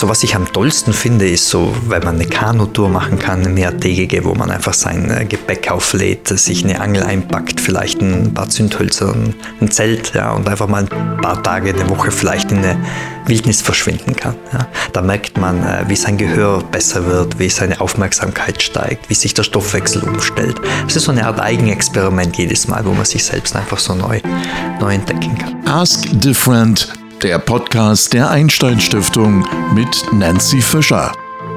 So 0.00 0.08
was 0.08 0.22
ich 0.22 0.34
am 0.34 0.50
tollsten 0.50 0.94
finde, 0.94 1.28
ist 1.28 1.50
so, 1.50 1.74
wenn 1.86 2.02
man 2.02 2.14
eine 2.14 2.24
Kanutour 2.24 2.88
machen 2.88 3.18
kann, 3.18 3.40
eine 3.40 3.50
mehrtägige, 3.50 4.24
wo 4.24 4.34
man 4.34 4.50
einfach 4.50 4.72
sein 4.72 5.10
äh, 5.10 5.26
Gepäck 5.26 5.70
auflädt, 5.70 6.26
sich 6.26 6.64
eine 6.64 6.80
Angel 6.80 7.02
einpackt, 7.02 7.60
vielleicht 7.60 8.00
ein 8.00 8.32
paar 8.32 8.48
Zündhölzer, 8.48 9.14
ein 9.60 9.70
Zelt, 9.70 10.14
ja, 10.14 10.32
und 10.32 10.48
einfach 10.48 10.68
mal 10.68 10.84
ein 10.90 11.20
paar 11.20 11.42
Tage, 11.42 11.74
eine 11.74 11.86
Woche 11.90 12.10
vielleicht 12.12 12.50
in 12.50 12.64
eine 12.64 12.82
Wildnis 13.26 13.60
verschwinden 13.60 14.16
kann. 14.16 14.36
Ja. 14.54 14.68
Da 14.94 15.02
merkt 15.02 15.36
man, 15.36 15.62
äh, 15.62 15.84
wie 15.86 15.96
sein 15.96 16.16
Gehör 16.16 16.62
besser 16.62 17.04
wird, 17.04 17.38
wie 17.38 17.50
seine 17.50 17.78
Aufmerksamkeit 17.78 18.62
steigt, 18.62 19.10
wie 19.10 19.14
sich 19.14 19.34
der 19.34 19.42
Stoffwechsel 19.42 20.02
umstellt. 20.02 20.62
Es 20.88 20.96
ist 20.96 21.04
so 21.04 21.12
eine 21.12 21.26
Art 21.26 21.40
Eigenexperiment 21.40 22.38
jedes 22.38 22.68
Mal, 22.68 22.86
wo 22.86 22.94
man 22.94 23.04
sich 23.04 23.22
selbst 23.22 23.54
einfach 23.54 23.78
so 23.78 23.94
neu, 23.94 24.18
neu 24.80 24.94
entdecken 24.94 25.36
kann. 25.36 25.68
Ask 25.68 26.06
Different 26.10 26.99
der 27.22 27.38
Podcast 27.38 28.14
der 28.14 28.30
Einstein 28.30 28.80
Stiftung 28.80 29.46
mit 29.74 30.06
Nancy 30.12 30.62
Fischer. 30.62 31.12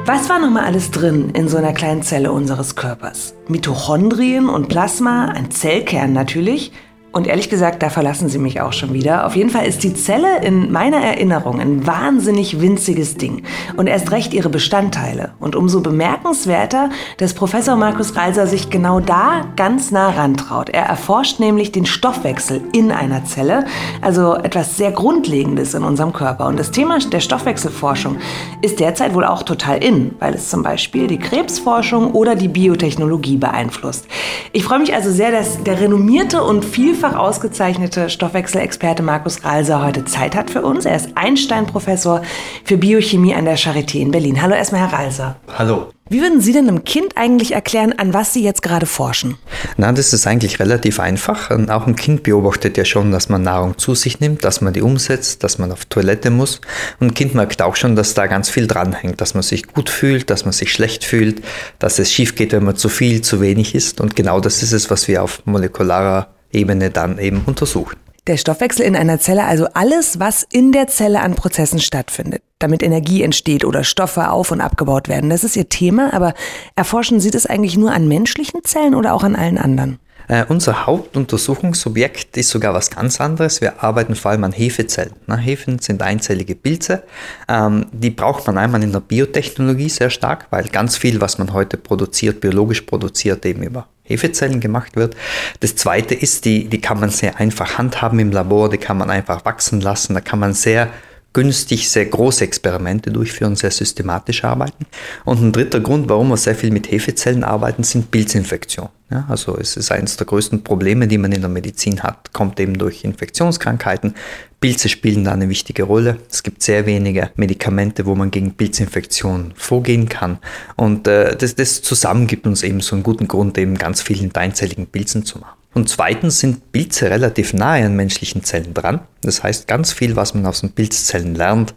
Was 0.06 0.28
war 0.28 0.40
nochmal 0.40 0.66
alles 0.66 0.92
drin 0.92 1.30
in 1.30 1.48
so 1.48 1.56
einer 1.56 1.72
kleinen 1.72 2.04
Zelle 2.04 2.34
unseres 2.34 2.76
Körpers? 2.76 3.34
Mitochondrien 3.48 4.50
und 4.50 4.68
Plasma, 4.68 5.28
ein 5.28 5.52
Zellkern 5.52 6.12
natürlich, 6.12 6.74
und 7.14 7.28
ehrlich 7.28 7.48
gesagt, 7.48 7.84
da 7.84 7.92
verlassen 7.92 8.28
Sie 8.28 8.40
mich 8.40 8.60
auch 8.60 8.74
schon 8.74 8.92
wieder. 8.92 9.28
Auf 9.28 9.36
jeden 9.36 9.52
Fall 9.52 9.68
ist 9.68 9.84
die 9.84 9.94
Zelle 9.94 10.40
in 10.42 10.72
meiner 10.72 10.98
Erinnerung 10.98 11.60
ein 11.60 11.86
wahnsinnig 11.86 12.60
winziges 12.60 13.18
Ding. 13.18 13.44
Und 13.78 13.86
erst 13.86 14.12
recht 14.12 14.34
ihre 14.34 14.50
Bestandteile. 14.50 15.34
Und 15.40 15.56
umso 15.56 15.82
bemerkenswerter, 15.82 16.90
dass 17.18 17.36
Professor 17.36 17.76
Markus 17.76 18.16
Reiser 18.16 18.48
sich 18.48 18.72
genau 18.72 19.00
da 19.00 19.46
ganz 19.56 19.92
nah 19.92 20.10
rantraut. 20.10 20.70
Er 20.70 20.86
erforscht 20.86 21.40
nämlich 21.40 21.72
den 21.72 21.86
Stoffwechsel 21.86 22.62
in 22.74 22.92
einer 22.92 23.26
Zelle. 23.26 23.66
Also 24.02 24.34
etwas 24.34 24.76
sehr 24.76 24.92
Grundlegendes 24.92 25.76
in 25.76 25.84
unserem 25.84 26.14
Körper. 26.14 26.48
Und 26.48 26.58
das 26.58 26.72
Thema 26.72 26.98
der 26.98 27.20
Stoffwechselforschung 27.20 28.18
ist 28.64 28.80
derzeit 28.80 29.14
wohl 29.14 29.26
auch 29.26 29.44
total 29.44 29.84
in, 29.84 30.16
weil 30.18 30.34
es 30.34 30.50
zum 30.50 30.64
Beispiel 30.64 31.06
die 31.06 31.20
Krebsforschung 31.20 32.14
oder 32.14 32.34
die 32.34 32.48
Biotechnologie 32.48 33.38
beeinflusst. 33.38 34.08
Ich 34.52 34.64
freue 34.64 34.80
mich 34.80 34.96
also 34.96 35.12
sehr, 35.12 35.32
dass 35.32 35.62
der 35.62 35.80
renommierte 35.80 36.42
und 36.42 36.66
vielfältige 36.66 37.03
vielfach 37.04 37.20
ausgezeichnete 37.20 38.10
Stoffwechselexperte 38.10 39.04
Markus 39.04 39.44
Ralser 39.44 39.84
heute 39.84 40.06
Zeit 40.06 40.38
hat 40.38 40.50
für 40.50 40.62
uns. 40.62 40.86
Er 40.86 40.96
ist 40.96 41.10
Einstein-Professor 41.16 42.22
für 42.64 42.78
Biochemie 42.78 43.36
an 43.36 43.44
der 43.44 43.58
Charité 43.58 44.00
in 44.00 44.12
Berlin. 44.12 44.42
Hallo 44.42 44.56
erstmal, 44.56 44.80
Herr 44.80 45.00
Ralser. 45.00 45.36
Hallo. 45.58 45.90
Wie 46.08 46.22
würden 46.22 46.40
Sie 46.40 46.54
denn 46.54 46.70
einem 46.70 46.86
Kind 46.86 47.18
eigentlich 47.18 47.52
erklären, 47.52 47.94
an 47.98 48.14
was 48.14 48.32
Sie 48.32 48.42
jetzt 48.42 48.62
gerade 48.62 48.86
forschen? 48.86 49.36
Na, 49.76 49.92
das 49.92 50.14
ist 50.14 50.26
eigentlich 50.28 50.62
relativ 50.62 51.02
einfach. 51.02 51.52
Auch 51.68 51.88
ein 51.88 51.98
Kind 51.98 52.24
beobachtet 52.24 52.78
ja 52.78 52.86
schon, 52.86 53.12
dass 53.12 53.28
man 53.28 53.42
Nahrung 53.42 53.78
zu 53.78 53.96
sich 53.96 54.22
nimmt, 54.22 54.46
dass 54.46 54.62
man 54.62 54.72
die 54.72 54.82
umsetzt, 54.82 55.44
dass 55.44 55.58
man 55.58 55.74
auf 55.74 55.84
Toilette 55.84 56.30
muss. 56.30 56.62
Und 57.02 57.08
ein 57.08 57.14
Kind 57.14 57.36
merkt 57.36 57.62
auch 57.62 57.76
schon, 57.76 57.98
dass 57.98 58.14
da 58.14 58.28
ganz 58.28 58.50
viel 58.50 58.66
dranhängt, 58.66 59.20
dass 59.20 59.34
man 59.34 59.44
sich 59.44 59.68
gut 59.68 59.90
fühlt, 59.90 60.30
dass 60.30 60.46
man 60.46 60.54
sich 60.54 60.72
schlecht 60.72 61.04
fühlt, 61.04 61.44
dass 61.80 62.00
es 62.00 62.14
schief 62.14 62.36
geht, 62.36 62.54
wenn 62.54 62.64
man 62.64 62.78
zu 62.78 62.88
viel, 62.88 63.22
zu 63.22 63.42
wenig 63.42 63.76
isst. 63.76 64.00
Und 64.00 64.16
genau 64.16 64.40
das 64.40 64.64
ist 64.64 64.72
es, 64.72 64.90
was 64.90 65.10
wir 65.10 65.22
auf 65.22 65.42
molekularer 65.46 66.30
Ebene 66.54 66.90
dann 66.90 67.18
eben 67.18 67.44
untersuchen. 67.46 67.98
Der 68.26 68.38
Stoffwechsel 68.38 68.86
in 68.86 68.96
einer 68.96 69.20
Zelle, 69.20 69.44
also 69.44 69.68
alles, 69.74 70.18
was 70.18 70.48
in 70.50 70.72
der 70.72 70.88
Zelle 70.88 71.20
an 71.20 71.36
Prozessen 71.36 71.80
stattfindet, 71.80 72.42
damit 72.58 72.82
Energie 72.82 73.22
entsteht 73.22 73.66
oder 73.66 73.84
Stoffe 73.84 74.30
auf 74.30 74.52
und 74.52 74.62
abgebaut 74.62 75.10
werden, 75.10 75.30
das 75.30 75.44
ist 75.44 75.58
Ihr 75.58 75.68
Thema, 75.68 76.14
aber 76.14 76.34
erforschen 76.78 77.20
Sie 77.20 77.32
das 77.32 77.46
eigentlich 77.46 77.76
nur 77.76 77.92
an 77.92 78.08
menschlichen 78.08 78.64
Zellen 78.64 78.96
oder 78.96 79.14
auch 79.14 79.24
an 79.24 79.36
allen 79.36 79.58
anderen? 79.58 80.00
Äh, 80.30 80.46
unser 80.48 80.86
Hauptuntersuchungsobjekt 80.86 82.38
ist 82.38 82.50
sogar 82.50 82.74
was 82.74 82.90
ganz 82.90 83.20
anderes. 83.20 83.60
Wir 83.60 83.84
arbeiten 83.84 84.16
vor 84.16 84.32
allem 84.32 84.46
an 84.46 84.54
Hefezellen. 84.54 85.14
Na, 85.28 85.36
Hefen 85.36 85.80
sind 85.80 86.02
einzellige 86.02 86.56
Pilze. 86.56 87.04
Ähm, 87.50 87.88
die 87.92 88.10
braucht 88.10 88.48
man 88.48 88.58
einmal 88.58 88.84
in 88.84 88.94
der 88.94 89.02
Biotechnologie 89.02 89.90
sehr 89.90 90.10
stark, 90.10 90.48
weil 90.50 90.70
ganz 90.70 90.96
viel, 90.96 91.20
was 91.20 91.40
man 91.40 91.52
heute 91.52 91.76
produziert, 91.76 92.40
biologisch 92.40 92.82
produziert, 92.82 93.46
eben 93.46 93.64
über 93.64 93.88
Hefezellen 94.04 94.60
gemacht 94.60 94.96
wird. 94.96 95.16
Das 95.62 95.76
zweite 95.76 96.14
ist, 96.14 96.46
die, 96.46 96.70
die 96.70 96.82
kann 96.82 97.00
man 97.00 97.10
sehr 97.10 97.40
einfach 97.40 97.78
handhaben 97.78 98.20
im 98.20 98.32
Labor, 98.32 98.70
die 98.70 98.78
kann 98.78 98.98
man 98.98 99.10
einfach 99.10 99.46
wachsen 99.46 99.82
lassen, 99.82 100.14
da 100.14 100.22
kann 100.22 100.40
man 100.40 100.54
sehr 100.54 100.90
günstig 101.34 101.90
sehr 101.90 102.06
große 102.06 102.44
Experimente 102.44 103.12
durchführen, 103.12 103.56
sehr 103.56 103.72
systematisch 103.72 104.44
arbeiten. 104.44 104.86
Und 105.26 105.42
ein 105.42 105.52
dritter 105.52 105.80
Grund, 105.80 106.08
warum 106.08 106.30
wir 106.30 106.38
sehr 106.38 106.56
viel 106.56 106.72
mit 106.72 106.92
Hefezellen 106.92 107.44
arbeiten, 107.44 107.84
sind 107.84 108.12
Pilzinfektionen. 108.12 108.92
Ja, 109.10 109.26
also 109.28 109.58
es 109.58 109.76
ist 109.76 109.92
eines 109.92 110.16
der 110.18 110.28
größten 110.28 110.64
Probleme, 110.64 111.08
die 111.08 111.18
man 111.18 111.32
in 111.32 111.42
der 111.42 111.50
Medizin 111.50 112.02
hat, 112.04 112.34
kommt 112.34 112.60
eben 112.60 112.78
durch 112.78 113.04
Infektionskrankheiten. 113.04 114.16
Pilze 114.64 114.88
spielen 114.88 115.26
da 115.26 115.34
eine 115.34 115.50
wichtige 115.50 115.84
Rolle. 115.84 116.20
Es 116.32 116.42
gibt 116.42 116.64
sehr 116.64 116.86
wenige 116.86 117.32
Medikamente, 117.36 118.06
wo 118.06 118.16
man 118.16 118.32
gegen 118.32 118.54
Pilzinfektionen 118.54 119.52
vorgehen 119.58 120.08
kann. 120.08 120.38
Und 120.78 121.06
äh, 121.06 121.36
das, 121.36 121.56
das 121.56 121.82
zusammen 121.82 122.28
gibt 122.28 122.48
uns 122.48 122.64
eben 122.64 122.80
so 122.80 122.96
einen 122.96 123.04
guten 123.04 123.28
Grund, 123.28 123.58
eben 123.58 123.78
ganz 123.78 124.02
viel 124.02 124.24
in 124.24 124.34
einzelligen 124.34 124.88
Pilzen 124.88 125.26
zu 125.26 125.40
machen. 125.40 125.58
Und 125.74 125.90
zweitens 125.90 126.40
sind 126.40 126.72
Pilze 126.72 127.10
relativ 127.10 127.52
nahe 127.54 127.86
an 127.86 127.98
menschlichen 127.98 128.46
Zellen 128.46 128.74
dran. 128.74 129.02
Das 129.22 129.44
heißt, 129.44 129.68
ganz 129.68 129.92
viel, 129.92 130.16
was 130.16 130.34
man 130.34 130.46
aus 130.46 130.62
den 130.62 130.72
Pilzzellen 130.72 131.36
lernt, 131.36 131.74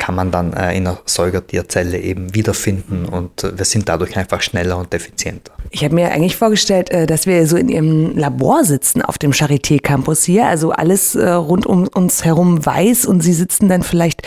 kann 0.00 0.16
man 0.16 0.32
dann 0.32 0.52
äh, 0.54 0.76
in 0.76 0.86
einer 0.86 0.98
Säugertierzelle 1.04 2.00
eben 2.00 2.34
wiederfinden 2.34 3.04
und 3.04 3.44
äh, 3.44 3.56
wir 3.56 3.64
sind 3.66 3.88
dadurch 3.88 4.16
einfach 4.16 4.40
schneller 4.40 4.78
und 4.78 4.92
effizienter. 4.92 5.52
Ich 5.70 5.84
habe 5.84 5.94
mir 5.94 6.10
eigentlich 6.10 6.36
vorgestellt, 6.36 6.90
äh, 6.90 7.06
dass 7.06 7.26
wir 7.26 7.46
so 7.46 7.56
in 7.56 7.68
Ihrem 7.68 8.16
Labor 8.16 8.64
sitzen 8.64 9.02
auf 9.02 9.18
dem 9.18 9.32
Charité 9.32 9.80
Campus 9.80 10.24
hier, 10.24 10.48
also 10.48 10.72
alles 10.72 11.16
rund 11.16 11.66
um 11.66 11.86
uns 11.88 12.24
herum 12.24 12.64
weiß 12.64 13.04
und 13.04 13.20
Sie 13.20 13.34
sitzen 13.34 13.68
dann 13.68 13.82
vielleicht 13.82 14.22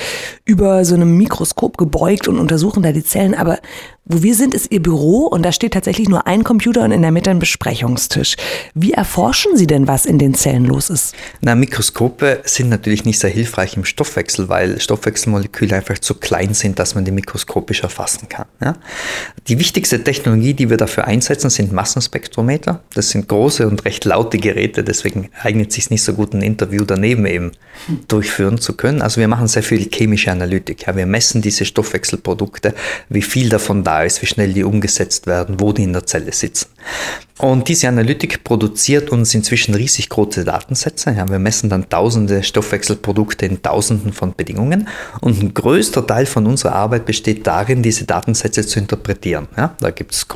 über 0.45 0.85
so 0.85 0.93
einem 0.93 1.17
Mikroskop 1.17 1.77
gebeugt 1.77 2.27
und 2.27 2.37
untersuchen 2.37 2.83
da 2.83 2.91
die 2.91 3.03
Zellen, 3.03 3.33
aber 3.33 3.57
wo 4.05 4.21
wir 4.21 4.35
sind, 4.35 4.53
ist 4.53 4.69
Ihr 4.69 4.81
Büro 4.81 5.27
und 5.27 5.43
da 5.43 5.53
steht 5.53 5.73
tatsächlich 5.73 6.09
nur 6.09 6.27
ein 6.27 6.43
Computer 6.43 6.83
und 6.83 6.91
in 6.91 7.01
der 7.01 7.11
Mitte 7.11 7.29
ein 7.29 7.39
Besprechungstisch. 7.39 8.35
Wie 8.73 8.91
erforschen 8.91 9.55
Sie 9.55 9.65
denn, 9.65 9.87
was 9.87 10.05
in 10.05 10.19
den 10.19 10.33
Zellen 10.33 10.65
los 10.65 10.89
ist? 10.89 11.15
Na, 11.39 11.55
Mikroskope 11.55 12.41
sind 12.43 12.67
natürlich 12.67 13.05
nicht 13.05 13.19
sehr 13.19 13.29
hilfreich 13.29 13.77
im 13.77 13.85
Stoffwechsel, 13.85 14.49
weil 14.49 14.81
Stoffwechselmoleküle 14.81 15.77
einfach 15.77 15.99
zu 15.99 16.15
klein 16.15 16.53
sind, 16.53 16.79
dass 16.79 16.95
man 16.95 17.05
die 17.05 17.11
mikroskopisch 17.11 17.83
erfassen 17.83 18.27
kann. 18.27 18.45
Ja? 18.61 18.75
Die 19.47 19.57
wichtigste 19.57 20.03
Technologie, 20.03 20.53
die 20.53 20.69
wir 20.69 20.77
dafür 20.77 21.05
einsetzen, 21.05 21.49
sind 21.49 21.71
Massenspektrometer. 21.71 22.81
Das 22.95 23.09
sind 23.09 23.29
große 23.29 23.65
und 23.65 23.85
recht 23.85 24.03
laute 24.03 24.37
Geräte, 24.37 24.83
deswegen 24.83 25.29
eignet 25.41 25.69
es 25.69 25.75
sich 25.75 25.89
nicht 25.89 26.03
so 26.03 26.13
gut, 26.13 26.33
ein 26.33 26.41
Interview 26.41 26.83
daneben 26.83 27.25
eben 27.25 27.53
durchführen 28.09 28.57
zu 28.57 28.73
können. 28.73 29.01
Also 29.01 29.21
wir 29.21 29.29
machen 29.29 29.47
sehr 29.47 29.63
viel 29.63 29.89
chemische 29.89 30.29
Analytik. 30.29 30.87
Ja? 30.87 30.95
Wir 30.97 31.05
messen 31.05 31.41
diese 31.41 31.63
Stoffwechselprodukte, 31.63 32.73
wie 33.07 33.21
viel 33.21 33.47
davon 33.47 33.85
da 33.85 33.92
da 33.93 34.03
ist, 34.03 34.21
wie 34.21 34.25
schnell 34.25 34.53
die 34.53 34.63
umgesetzt 34.63 35.27
werden, 35.27 35.59
wo 35.59 35.71
die 35.71 35.83
in 35.83 35.93
der 35.93 36.05
Zelle 36.05 36.33
sitzen. 36.33 36.67
Und 37.37 37.67
diese 37.67 37.87
Analytik 37.87 38.43
produziert 38.43 39.11
uns 39.11 39.33
inzwischen 39.35 39.75
riesig 39.75 40.09
große 40.09 40.43
Datensätze. 40.43 41.11
Ja, 41.11 41.29
wir 41.29 41.39
messen 41.39 41.69
dann 41.69 41.89
tausende 41.89 42.43
Stoffwechselprodukte 42.43 43.45
in 43.45 43.61
tausenden 43.61 44.13
von 44.13 44.33
Bedingungen. 44.35 44.87
Und 45.21 45.41
ein 45.41 45.53
größter 45.53 46.05
Teil 46.07 46.25
von 46.25 46.47
unserer 46.47 46.73
Arbeit 46.73 47.05
besteht 47.05 47.45
darin, 47.45 47.83
diese 47.83 48.05
Datensätze 48.05 48.65
zu 48.65 48.79
interpretieren. 48.79 49.47
Ja, 49.57 49.75
da 49.79 49.91
gibt 49.91 50.13
es 50.13 50.27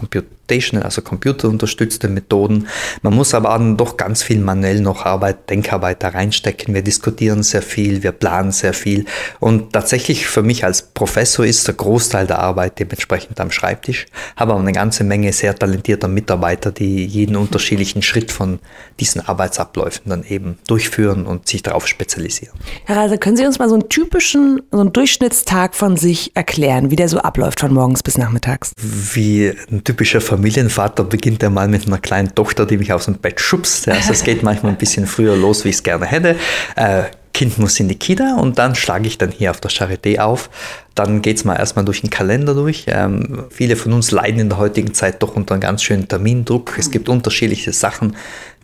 Computational, 0.48 0.84
also 0.84 1.02
computerunterstützte 1.02 2.08
Methoden. 2.08 2.68
Man 3.02 3.14
muss 3.14 3.34
aber 3.34 3.50
dann 3.50 3.76
doch 3.76 3.98
ganz 3.98 4.24
viel 4.24 4.40
manuell 4.40 4.80
noch 4.80 5.06
Arbeit, 5.06 5.50
Denkarbeit 5.50 6.04
da 6.04 6.10
reinstecken. 6.10 6.74
Wir 6.74 6.82
diskutieren 6.82 7.44
sehr 7.44 7.62
viel, 7.62 8.02
wir 8.04 8.14
planen 8.14 8.52
sehr 8.52 8.74
viel. 8.74 9.06
Und 9.40 9.74
tatsächlich 9.74 10.28
für 10.28 10.44
mich 10.44 10.64
als 10.64 10.82
Professor 10.82 11.46
ist 11.46 11.68
der 11.68 11.76
Großteil 11.76 12.28
der 12.28 12.40
Arbeit 12.40 12.80
dementsprechend 12.80 13.40
am 13.40 13.52
Schreibtisch. 13.52 14.06
Habe 14.36 14.54
aber 14.54 14.62
eine 14.62 14.72
ganze 14.72 15.04
Menge 15.04 15.34
sehr 15.34 15.54
talentierter 15.54 16.08
Mitarbeiter, 16.08 16.72
die 16.72 17.06
jeden 17.06 17.36
unterschiedlichen 17.36 18.02
Schritt 18.02 18.32
von 18.32 18.60
diesen 19.00 19.22
Arbeitsabläufen 19.22 20.10
dann 20.10 20.24
eben 20.24 20.58
durchführen 20.68 21.26
und 21.26 21.48
sich 21.48 21.62
darauf 21.62 21.88
spezialisieren. 21.88 22.58
Herr 22.86 22.98
Reiser, 22.98 23.18
können 23.18 23.36
Sie 23.36 23.46
uns 23.46 23.60
mal 23.60 23.68
so 23.68 23.76
einen 23.76 23.90
typischen, 23.90 24.62
so 24.72 24.80
einen 24.80 24.94
Durchschnittstag 24.94 25.76
von 25.76 25.98
sich 25.98 26.32
erklären, 26.36 26.90
wie 26.90 26.96
der 26.96 27.10
so 27.10 27.20
abläuft 27.20 27.60
von 27.60 27.74
morgens 27.74 28.02
bis 28.02 28.18
nachmittags? 28.18 28.72
Wie 28.78 29.54
ein 29.70 29.84
typischer 29.84 30.22
Familienvater 30.38 31.04
beginnt 31.04 31.42
er 31.42 31.50
mal 31.50 31.68
mit 31.68 31.88
einer 31.88 31.98
kleinen 31.98 32.36
Tochter, 32.36 32.68
die 32.68 32.78
mich 32.78 32.94
aus 32.94 33.06
dem 33.06 33.16
Bett 33.16 33.42
schubst. 33.42 33.88
Also 33.90 34.12
es 34.12 34.24
geht 34.24 34.44
manchmal 34.44 34.74
ein 34.74 34.78
bisschen 34.78 35.08
früher 35.08 35.36
los, 35.36 35.66
wie 35.66 35.70
ich 35.70 35.78
es 35.78 35.84
gerne 35.84 36.06
hätte. 36.06 36.36
Äh, 36.76 37.04
Kind 37.34 37.58
muss 37.58 37.80
in 37.80 37.88
die 37.88 37.96
Kita 37.96 38.36
und 38.36 38.60
dann 38.60 38.76
schlage 38.76 39.08
ich 39.08 39.18
dann 39.18 39.32
hier 39.32 39.50
auf 39.50 39.60
der 39.60 39.72
Charité 39.72 40.20
auf. 40.20 40.50
Dann 40.94 41.24
geht 41.24 41.38
es 41.38 41.44
mal 41.44 41.56
erstmal 41.56 41.86
durch 41.86 42.02
den 42.02 42.12
Kalender 42.12 42.54
durch. 42.54 42.86
Ähm, 42.88 43.46
viele 43.50 43.76
von 43.76 43.94
uns 43.94 44.12
leiden 44.12 44.40
in 44.40 44.50
der 44.50 44.60
heutigen 44.60 44.94
Zeit 44.94 45.24
doch 45.24 45.36
unter 45.36 45.56
einem 45.56 45.62
ganz 45.62 45.82
schönen 45.82 46.08
Termindruck. 46.08 46.76
Es 46.78 46.92
gibt 46.92 47.10
unterschiedliche 47.10 47.74
Sachen, 47.74 48.16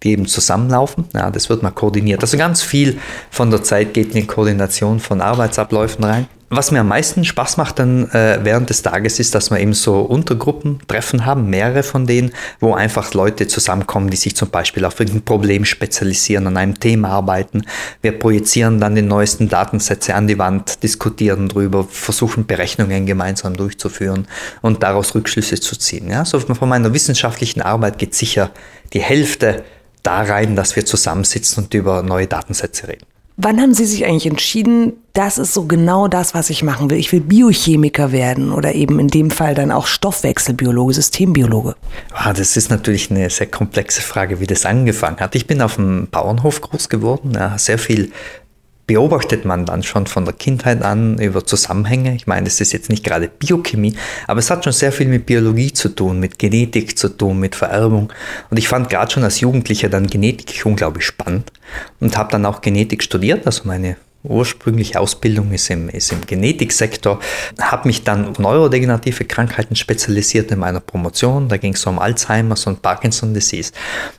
die 0.04 0.12
eben 0.12 0.28
zusammenlaufen. 0.28 1.06
Ja, 1.14 1.32
das 1.32 1.50
wird 1.50 1.64
mal 1.64 1.72
koordiniert. 1.72 2.22
Also 2.22 2.38
ganz 2.38 2.62
viel 2.62 3.00
von 3.32 3.50
der 3.50 3.64
Zeit 3.64 3.94
geht 3.94 4.10
in 4.10 4.22
die 4.22 4.28
Koordination 4.28 5.00
von 5.00 5.22
Arbeitsabläufen 5.22 6.04
rein. 6.04 6.28
Was 6.56 6.70
mir 6.70 6.82
am 6.82 6.90
meisten 6.90 7.26
Spaß 7.26 7.58
macht 7.58 7.80
dann 7.80 8.12
äh, 8.12 8.38
während 8.44 8.70
des 8.70 8.84
Tages 8.84 9.20
ist, 9.20 9.34
dass 9.34 9.50
wir 9.50 9.60
eben 9.60 9.74
so 9.74 10.02
Untergruppentreffen 10.02 11.26
haben, 11.26 11.50
mehrere 11.50 11.82
von 11.82 12.06
denen, 12.06 12.32
wo 12.60 12.76
einfach 12.76 13.16
Leute 13.16 13.48
zusammenkommen, 13.48 14.12
die 14.12 14.18
sich 14.18 14.36
zum 14.36 14.52
Beispiel 14.52 14.86
auf 14.86 15.00
irgendein 15.00 15.24
Problem 15.24 15.66
spezialisieren, 15.66 16.46
an 16.46 16.58
einem 16.58 16.80
Thema 16.80 17.10
arbeiten. 17.10 17.64
Wir 18.04 18.20
projizieren 18.20 18.80
dann 18.80 18.94
die 18.94 19.02
neuesten 19.02 19.50
Datensätze 19.50 20.14
an 20.14 20.28
die 20.28 20.38
Wand, 20.38 20.84
diskutieren 20.84 21.50
drüber, 21.50 21.88
versuchen 21.90 22.46
Berechnungen 22.46 23.08
gemeinsam 23.08 23.58
durchzuführen 23.58 24.28
und 24.62 24.84
daraus 24.84 25.16
Rückschlüsse 25.16 25.60
zu 25.60 25.76
ziehen. 25.76 26.08
Ja, 26.08 26.24
so 26.24 26.40
von 26.40 26.70
meiner 26.70 26.94
wissenschaftlichen 26.94 27.64
Arbeit 27.64 27.98
geht 27.98 28.14
sicher 28.14 28.52
die 28.94 29.02
Hälfte 29.02 29.64
da 30.04 30.22
rein, 30.22 30.56
dass 30.56 30.76
wir 30.76 30.86
zusammensitzen 30.86 31.64
und 31.64 31.74
über 31.74 32.04
neue 32.04 32.28
Datensätze 32.28 32.90
reden. 32.90 33.08
Wann 33.36 33.60
haben 33.60 33.74
Sie 33.74 33.86
sich 33.86 34.06
eigentlich 34.06 34.28
entschieden, 34.28 34.94
das 35.14 35.40
ist 35.40 35.56
so 35.56 35.66
genau 35.66 36.08
das, 36.08 36.36
was 36.36 36.52
ich 36.52 36.62
machen 36.62 36.92
will? 36.92 37.00
Ich 37.00 37.12
will 37.12 37.22
Biochemiker 37.22 38.12
werden 38.12 38.52
oder 38.52 38.76
eben 38.76 39.00
in 39.00 39.08
dem 39.08 39.32
Fall 39.32 39.56
dann 39.56 39.72
auch 39.72 39.88
Stoffwechselbiologe, 39.88 40.94
Systembiologe. 40.94 41.76
Ah, 42.14 42.34
das 42.34 42.56
ist 42.56 42.70
natürlich 42.70 43.10
eine 43.10 43.30
sehr 43.32 43.48
komplexe 43.48 44.04
Frage, 44.04 44.40
wie 44.40 44.46
das 44.46 44.68
angefangen 44.68 45.20
hat. 45.20 45.34
Ich 45.34 45.48
bin 45.48 45.62
auf 45.62 45.76
dem 45.76 46.08
Bauernhof 46.12 46.62
groß 46.62 46.90
geworden, 46.90 47.36
sehr 47.58 47.80
viel 47.80 48.12
beobachtet 48.86 49.46
man 49.46 49.66
dann 49.66 49.84
schon 49.84 50.08
von 50.08 50.26
der 50.26 50.34
Kindheit 50.34 50.82
an 50.82 51.18
über 51.20 51.46
Zusammenhänge. 51.46 52.16
Ich 52.16 52.28
meine, 52.28 52.48
es 52.48 52.60
ist 52.60 52.74
jetzt 52.74 52.90
nicht 52.90 53.04
gerade 53.04 53.30
Biochemie, 53.30 53.96
aber 54.28 54.40
es 54.40 54.50
hat 54.50 54.64
schon 54.64 54.74
sehr 54.74 54.92
viel 54.92 55.08
mit 55.08 55.26
Biologie 55.26 55.72
zu 55.72 55.90
tun, 55.90 56.20
mit 56.20 56.38
Genetik 56.40 56.98
zu 56.98 57.10
tun, 57.10 57.40
mit 57.40 57.56
Vererbung. 57.56 58.12
Und 58.50 58.58
ich 58.58 58.68
fand 58.68 58.90
gerade 58.90 59.12
schon 59.12 59.24
als 59.24 59.40
Jugendlicher 59.40 59.90
dann 59.90 60.08
Genetik 60.08 60.66
unglaublich 60.66 61.06
spannend 61.06 61.52
und 62.00 62.18
habe 62.18 62.32
dann 62.32 62.46
auch 62.46 62.62
Genetik 62.62 63.04
studiert, 63.04 63.46
also 63.46 63.64
meine 63.66 63.96
ursprüngliche 64.24 65.00
Ausbildung 65.00 65.52
ist 65.52 65.70
im, 65.70 65.90
ist 65.90 66.12
im 66.12 66.26
Genetiksektor, 66.26 67.20
habe 67.60 67.88
mich 67.88 68.04
dann 68.04 68.30
auf 68.30 68.40
neurodegenerative 68.40 69.26
Krankheiten 69.26 69.76
spezialisiert 69.76 70.52
in 70.52 70.60
meiner 70.60 70.80
Promotion. 70.80 71.50
Da 71.50 71.58
ging 71.58 71.74
es 71.74 71.86
um 71.86 72.00
Alzheimer's 72.00 72.66
und 72.66 72.82
Parkinson 72.82 73.34
Disease. 73.34 73.72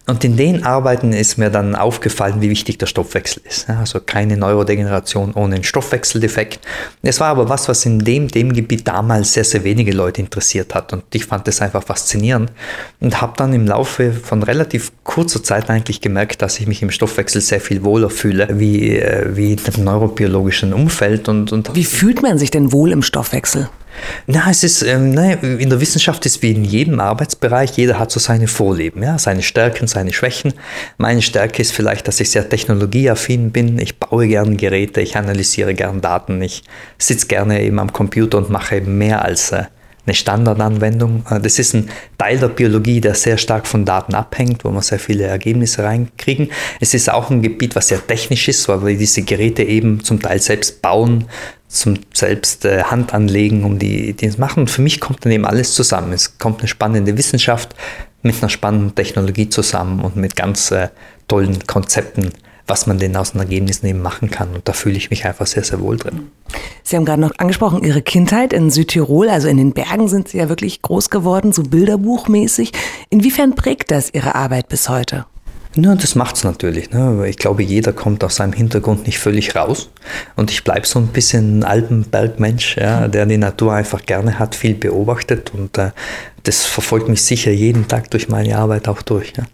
Und 0.07 0.23
in 0.25 0.37
den 0.37 0.65
Arbeiten 0.65 1.13
ist 1.13 1.39
mir 1.39 1.51
dann 1.51 1.75
aufgefallen, 1.75 2.41
wie 2.41 2.51
wichtig 2.51 2.79
der 2.79 2.87
Stoffwechsel 2.87 3.43
ist. 3.49 3.69
Also 3.71 4.01
keine 4.01 4.37
Neurodegeneration 4.37 5.33
ohne 5.33 5.57
einen 5.57 5.65
Stoffwechseldefekt. 5.65 6.61
Es 7.03 7.21
war 7.21 7.29
aber 7.29 7.49
was, 7.49 7.69
was 7.69 7.87
in 7.87 8.01
dem, 8.01 8.29
dem 8.29 8.53
Gebiet 8.53 8.87
damals 8.87 9.33
sehr, 9.33 9.45
sehr 9.45 9.65
wenige 9.65 9.93
Leute 9.93 10.21
interessiert 10.21 10.75
hat. 10.75 10.93
Und 10.93 11.05
ich 11.15 11.25
fand 11.25 11.49
das 11.49 11.63
einfach 11.63 11.83
faszinierend 11.83 12.53
und 13.01 13.21
habe 13.21 13.33
dann 13.37 13.55
im 13.55 13.67
Laufe 13.67 14.13
von 14.13 14.43
relativ 14.43 14.93
kurzer 15.03 15.43
Zeit 15.43 15.71
eigentlich 15.71 16.03
gemerkt, 16.03 16.43
dass 16.43 16.61
ich 16.61 16.67
mich 16.67 16.83
im 16.83 16.91
Stoffwechsel 16.91 17.41
sehr 17.41 17.61
viel 17.61 17.85
wohler 17.85 18.11
fühle, 18.11 18.49
wie, 18.53 18.99
äh, 18.99 19.37
wie 19.37 19.53
in 19.53 19.57
dem 19.57 19.85
neurobiologischen 19.95 20.73
Umfeld. 20.73 21.29
Und, 21.29 21.53
und 21.53 21.75
Wie 21.75 21.85
fühlt 21.85 22.23
man 22.23 22.39
sich 22.39 22.51
denn 22.51 22.73
wohl 22.73 22.93
im 22.93 23.03
Stoffwechsel? 23.03 23.69
Na, 24.27 24.51
es 24.51 24.65
ist, 24.65 24.83
ähm, 24.83 25.11
ne, 25.11 25.35
in 25.35 25.71
der 25.71 25.81
Wissenschaft 25.81 26.27
ist 26.27 26.43
wie 26.43 26.51
in 26.51 26.65
jedem 26.65 26.99
Arbeitsbereich, 26.99 27.77
jeder 27.77 27.99
hat 27.99 28.11
so 28.11 28.19
seine 28.19 28.49
Vorlieben, 28.49 29.03
ja, 29.03 29.19
seine 29.19 29.43
Stärken, 29.43 29.87
seine 29.87 30.13
Schwächen. 30.13 30.53
Meine 30.99 31.23
Stärke 31.23 31.63
ist 31.63 31.73
vielleicht, 31.73 32.09
dass 32.09 32.19
ich 32.19 32.31
sehr 32.31 32.49
technologieaffin 32.49 33.53
bin. 33.53 33.79
Ich 33.79 33.99
baue 34.01 34.27
gerne 34.27 34.57
Geräte, 34.57 35.01
ich 35.01 35.17
analysiere 35.17 35.75
gerne 35.75 36.01
Daten, 36.01 36.43
ich 36.43 36.65
sitze 36.99 37.29
gerne 37.29 37.63
eben 37.63 37.79
am 37.79 37.93
Computer 37.93 38.39
und 38.39 38.51
mache 38.51 38.77
eben 38.77 38.99
mehr 38.99 39.25
als 39.25 39.53
äh, 39.53 39.65
eine 40.07 40.15
Standardanwendung. 40.15 41.25
Äh, 41.31 41.41
das 41.41 41.59
ist 41.59 41.75
ein 41.75 41.91
Teil 42.19 42.39
der 42.39 42.49
Biologie, 42.49 43.01
der 43.01 43.15
sehr 43.15 43.39
stark 43.39 43.67
von 43.67 43.85
Daten 43.85 44.15
abhängt, 44.15 44.65
wo 44.65 44.71
wir 44.71 44.83
sehr 44.83 44.99
viele 44.99 45.25
Ergebnisse 45.25 45.83
reinkriegen. 45.83 46.51
Es 46.81 46.95
ist 46.95 47.11
auch 47.11 47.31
ein 47.31 47.43
Gebiet, 47.43 47.75
was 47.77 47.89
sehr 47.89 48.05
technisch 48.07 48.49
ist, 48.49 48.69
weil 48.69 48.85
wir 48.85 48.97
diese 48.97 49.23
Geräte 49.23 49.63
eben 49.63 50.03
zum 50.03 50.21
Teil 50.21 50.41
selbst 50.41 50.83
bauen, 50.83 51.27
zum 51.69 51.99
selbst 52.13 52.65
äh, 52.65 52.85
Hand 52.85 53.15
anlegen, 53.15 53.65
um 53.65 53.79
die, 53.79 54.13
die 54.13 54.31
zu 54.31 54.41
machen. 54.41 54.61
Und 54.61 54.71
für 54.71 54.83
mich 54.83 55.01
kommt 55.01 55.25
dann 55.25 55.33
eben 55.33 55.47
alles 55.47 55.75
zusammen. 55.75 56.13
Es 56.13 56.39
kommt 56.39 56.61
eine 56.61 56.69
spannende 56.69 57.17
Wissenschaft 57.17 57.75
mit 58.23 58.37
einer 58.41 58.49
spannenden 58.49 58.95
Technologie 58.95 59.49
zusammen 59.49 60.01
und 60.01 60.17
mit 60.17 60.37
ganz 60.37 60.71
äh, 60.71 60.89
tollen 61.29 61.67
Konzepten 61.67 62.33
was 62.67 62.87
man 62.87 62.99
denn 62.99 63.17
aus 63.17 63.33
den 63.33 63.41
Ergebnissen 63.41 63.87
eben 63.87 64.01
machen 64.01 64.31
kann. 64.31 64.55
Und 64.55 64.67
da 64.69 64.73
fühle 64.73 64.97
ich 64.97 65.11
mich 65.11 65.27
einfach 65.27 65.47
sehr, 65.47 65.65
sehr 65.65 65.81
wohl 65.81 65.97
drin. 65.97 66.31
Sie 66.87 66.97
haben 66.97 67.07
gerade 67.07 67.21
noch 67.21 67.33
angesprochen, 67.39 67.83
Ihre 67.83 68.03
Kindheit 68.03 68.53
in 68.53 68.71
Südtirol, 68.71 69.31
also 69.31 69.49
in 69.49 69.57
den 69.57 69.73
Bergen 69.73 70.07
sind 70.07 70.29
Sie 70.29 70.37
ja 70.37 70.51
wirklich 70.51 70.83
groß 70.83 71.09
geworden, 71.09 71.53
so 71.53 71.63
bilderbuchmäßig. 71.63 72.73
Inwiefern 73.09 73.55
prägt 73.55 73.91
das 73.91 74.13
Ihre 74.13 74.35
Arbeit 74.35 74.69
bis 74.69 74.91
heute? 74.91 75.25
Ja, 75.77 75.95
das 75.95 76.15
macht 76.15 76.37
es 76.37 76.45
natürlich. 76.45 76.91
Ne? 76.91 77.27
Ich 77.27 77.39
glaube, 77.39 77.63
jeder 77.63 77.93
kommt 77.93 78.23
aus 78.23 78.37
seinem 78.37 78.53
Hintergrund 78.53 79.07
nicht 79.07 79.19
völlig 79.19 79.57
raus. 79.57 79.89
Und 80.37 80.51
ich 80.51 80.63
bleibe 80.63 80.87
so 80.87 80.99
ein 81.01 81.09
bisschen 81.09 81.61
ein 81.61 81.65
Alpenbergmensch, 81.65 82.77
ja, 82.77 83.09
der 83.09 83.27
die 83.27 83.39
Natur 83.39 83.73
einfach 83.73 84.05
gerne 84.05 84.39
hat, 84.39 84.55
viel 84.55 84.75
beobachtet. 84.75 85.53
Und 85.53 85.77
äh, 85.79 85.91
das 86.45 86.65
verfolgt 86.65 87.09
mich 87.09 87.25
sicher 87.25 87.51
jeden 87.51 87.89
Tag 87.89 88.11
durch 88.11 88.29
meine 88.29 88.57
Arbeit 88.57 88.87
auch 88.87 89.03
durch. 89.03 89.33
Ja. 89.37 89.45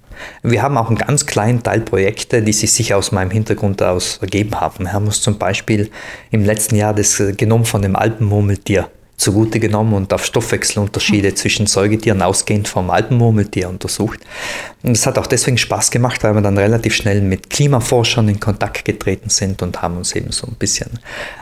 Wir 0.43 0.63
haben 0.63 0.77
auch 0.77 0.89
einen 0.89 0.99
ganz 0.99 1.27
kleinen 1.27 1.63
Teil 1.63 1.81
Projekte, 1.81 2.43
die 2.43 2.53
sich 2.53 2.73
sicher 2.73 2.97
aus 2.97 3.13
meinem 3.13 3.31
Hintergrund 3.31 3.83
aus 3.83 4.19
ergeben 4.21 4.61
haben. 4.61 4.85
Wir 4.85 4.93
haben 4.93 5.07
uns 5.07 5.21
zum 5.21 5.39
Beispiel 5.39 5.91
im 6.31 6.45
letzten 6.45 6.77
Jahr 6.77 6.95
das 6.95 7.23
Genom 7.37 7.65
von 7.65 7.83
dem 7.83 7.97
Alpenmurmeltier 7.97 8.89
zugute 9.21 9.61
genommen 9.61 9.93
und 9.93 10.13
auf 10.15 10.25
Stoffwechselunterschiede 10.25 11.35
zwischen 11.35 11.67
Säugetieren 11.67 12.23
ausgehend 12.23 12.69
vom 12.69 12.91
Alpenmurmeltier 12.91 13.69
untersucht. 13.69 14.21
Und 14.83 14.93
es 14.93 15.07
hat 15.07 15.19
auch 15.19 15.27
deswegen 15.27 15.59
Spaß 15.59 15.91
gemacht, 15.91 16.25
weil 16.25 16.35
wir 16.35 16.41
dann 16.41 16.57
relativ 16.57 16.95
schnell 16.95 17.21
mit 17.21 17.51
Klimaforschern 17.51 18.29
in 18.29 18.41
Kontakt 18.41 18.85
getreten 18.87 19.29
sind 19.29 19.61
und 19.61 19.83
haben 19.83 19.99
uns 19.99 20.15
eben 20.15 20.33
so 20.33 20.47
ein 20.47 20.55
bisschen 20.55 20.99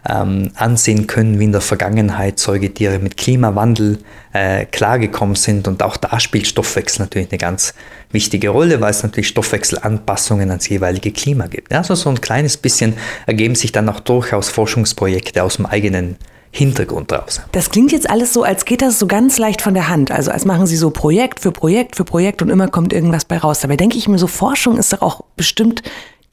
ähm, 0.09 0.51
ansehen 0.57 1.07
können, 1.07 1.39
wie 1.39 1.45
in 1.45 1.53
der 1.53 1.61
Vergangenheit 1.61 2.41
Säugetiere 2.41 2.99
mit 2.99 3.17
Klimawandel 3.17 3.99
äh, 4.33 4.67
klargekommen 4.67 5.37
sind. 5.37 5.69
Und 5.69 5.83
auch 5.85 5.97
da 5.97 6.19
spielt 6.19 6.49
Stoffwechsel 6.49 7.03
natürlich 7.03 7.31
eine 7.31 7.39
ganz 7.39 7.75
wichtige 8.11 8.49
Rolle, 8.49 8.81
weil 8.81 8.91
es 8.91 9.05
natürlich 9.05 9.29
Stoffwechselanpassungen 9.29 10.51
ans 10.51 10.69
jeweilige 10.69 11.13
Klima 11.13 11.47
gibt. 11.47 11.73
Also 11.73 11.95
so 11.95 12.11
ein 12.11 12.21
kleines 12.21 12.57
bisschen 12.57 12.95
ergeben 13.27 13.55
sich 13.55 13.71
dann 13.71 13.89
auch 13.89 14.01
durchaus 14.01 14.49
Forschungsprojekte 14.49 15.45
aus 15.45 15.57
dem 15.57 15.67
eigenen 15.67 16.17
Hintergrund 16.51 17.11
draus. 17.11 17.41
Das 17.53 17.71
klingt 17.71 17.93
jetzt 17.93 18.09
alles 18.09 18.33
so, 18.33 18.43
als 18.43 18.65
geht 18.65 18.83
das 18.83 18.99
so 18.99 19.07
ganz 19.07 19.39
leicht 19.39 19.63
von 19.63 19.75
der 19.75 19.89
Hand. 19.89 20.11
Also 20.11 20.31
als 20.31 20.45
machen 20.45 20.67
Sie 20.67 20.77
so 20.77 20.91
Projekt 20.91 21.41
für 21.41 21.53
Projekt 21.53 21.97
für 21.97 22.05
Projekt 22.05 22.43
und 22.43 22.49
immer 22.49 22.69
kommt 22.69 22.93
irgendwas 22.93 23.25
bei 23.25 23.39
raus. 23.39 23.61
Dabei 23.61 23.77
denke 23.77 23.99
ich 23.99 24.09
mir 24.09 24.19
so, 24.19 24.27
Forschung 24.27 24.79
ist 24.79 24.93
doch 24.93 25.03
auch 25.03 25.23
bestimmt 25.37 25.83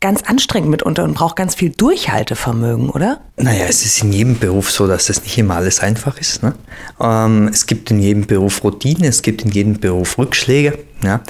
ganz 0.02 0.22
anstrengend 0.24 0.70
mitunter 0.70 1.04
und 1.04 1.16
braucht 1.16 1.36
ganz 1.36 1.56
viel 1.56 1.70
Durchhaltevermögen, 1.70 2.90
oder? 2.90 3.22
Naja, 3.38 3.66
es 3.68 3.84
ist 3.86 4.04
in 4.04 4.14
jedem 4.14 4.38
Beruf 4.38 4.70
so, 4.70 4.88
dass 4.88 5.10
es 5.10 5.24
nicht 5.24 5.38
immer 5.38 5.56
alles 5.56 5.80
einfach 5.80 6.20
ist. 6.20 6.44
Ne? 6.44 6.54
Ähm, 7.00 7.50
es 7.52 7.66
gibt 7.66 7.90
in 7.92 8.00
jedem 8.00 8.28
Beruf 8.28 8.64
Routine, 8.64 9.08
es 9.08 9.22
gibt 9.22 9.44
in 9.44 9.52
jedem 9.52 9.80
Beruf 9.80 10.18
Rückschläge. 10.18 10.78
Ja? 11.04 11.22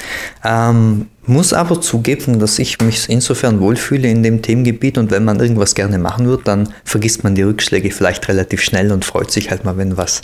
Ähm, 0.44 1.08
muss 1.28 1.54
aber 1.54 1.82
zugeben, 1.82 2.40
dass 2.40 2.60
ich 2.60 2.80
mich 2.82 3.10
insofern 3.10 3.60
wohlfühle 3.60 4.08
in 4.10 4.24
dem 4.24 4.42
Themengebiet 4.42 4.98
und 4.98 5.12
wenn 5.12 5.26
man 5.26 5.40
irgendwas 5.40 5.76
gerne 5.76 5.98
machen 5.98 6.28
wird, 6.28 6.48
dann 6.48 6.74
vergisst 6.84 7.24
man 7.24 7.36
die 7.36 7.44
Rückschläge 7.44 7.92
vielleicht 7.92 8.28
relativ 8.28 8.62
schnell 8.62 8.92
und 8.92 9.06
freut 9.06 9.32
sich 9.32 9.50
halt 9.50 9.66
mal, 9.66 9.78
wenn 9.78 9.98
was 9.98 10.22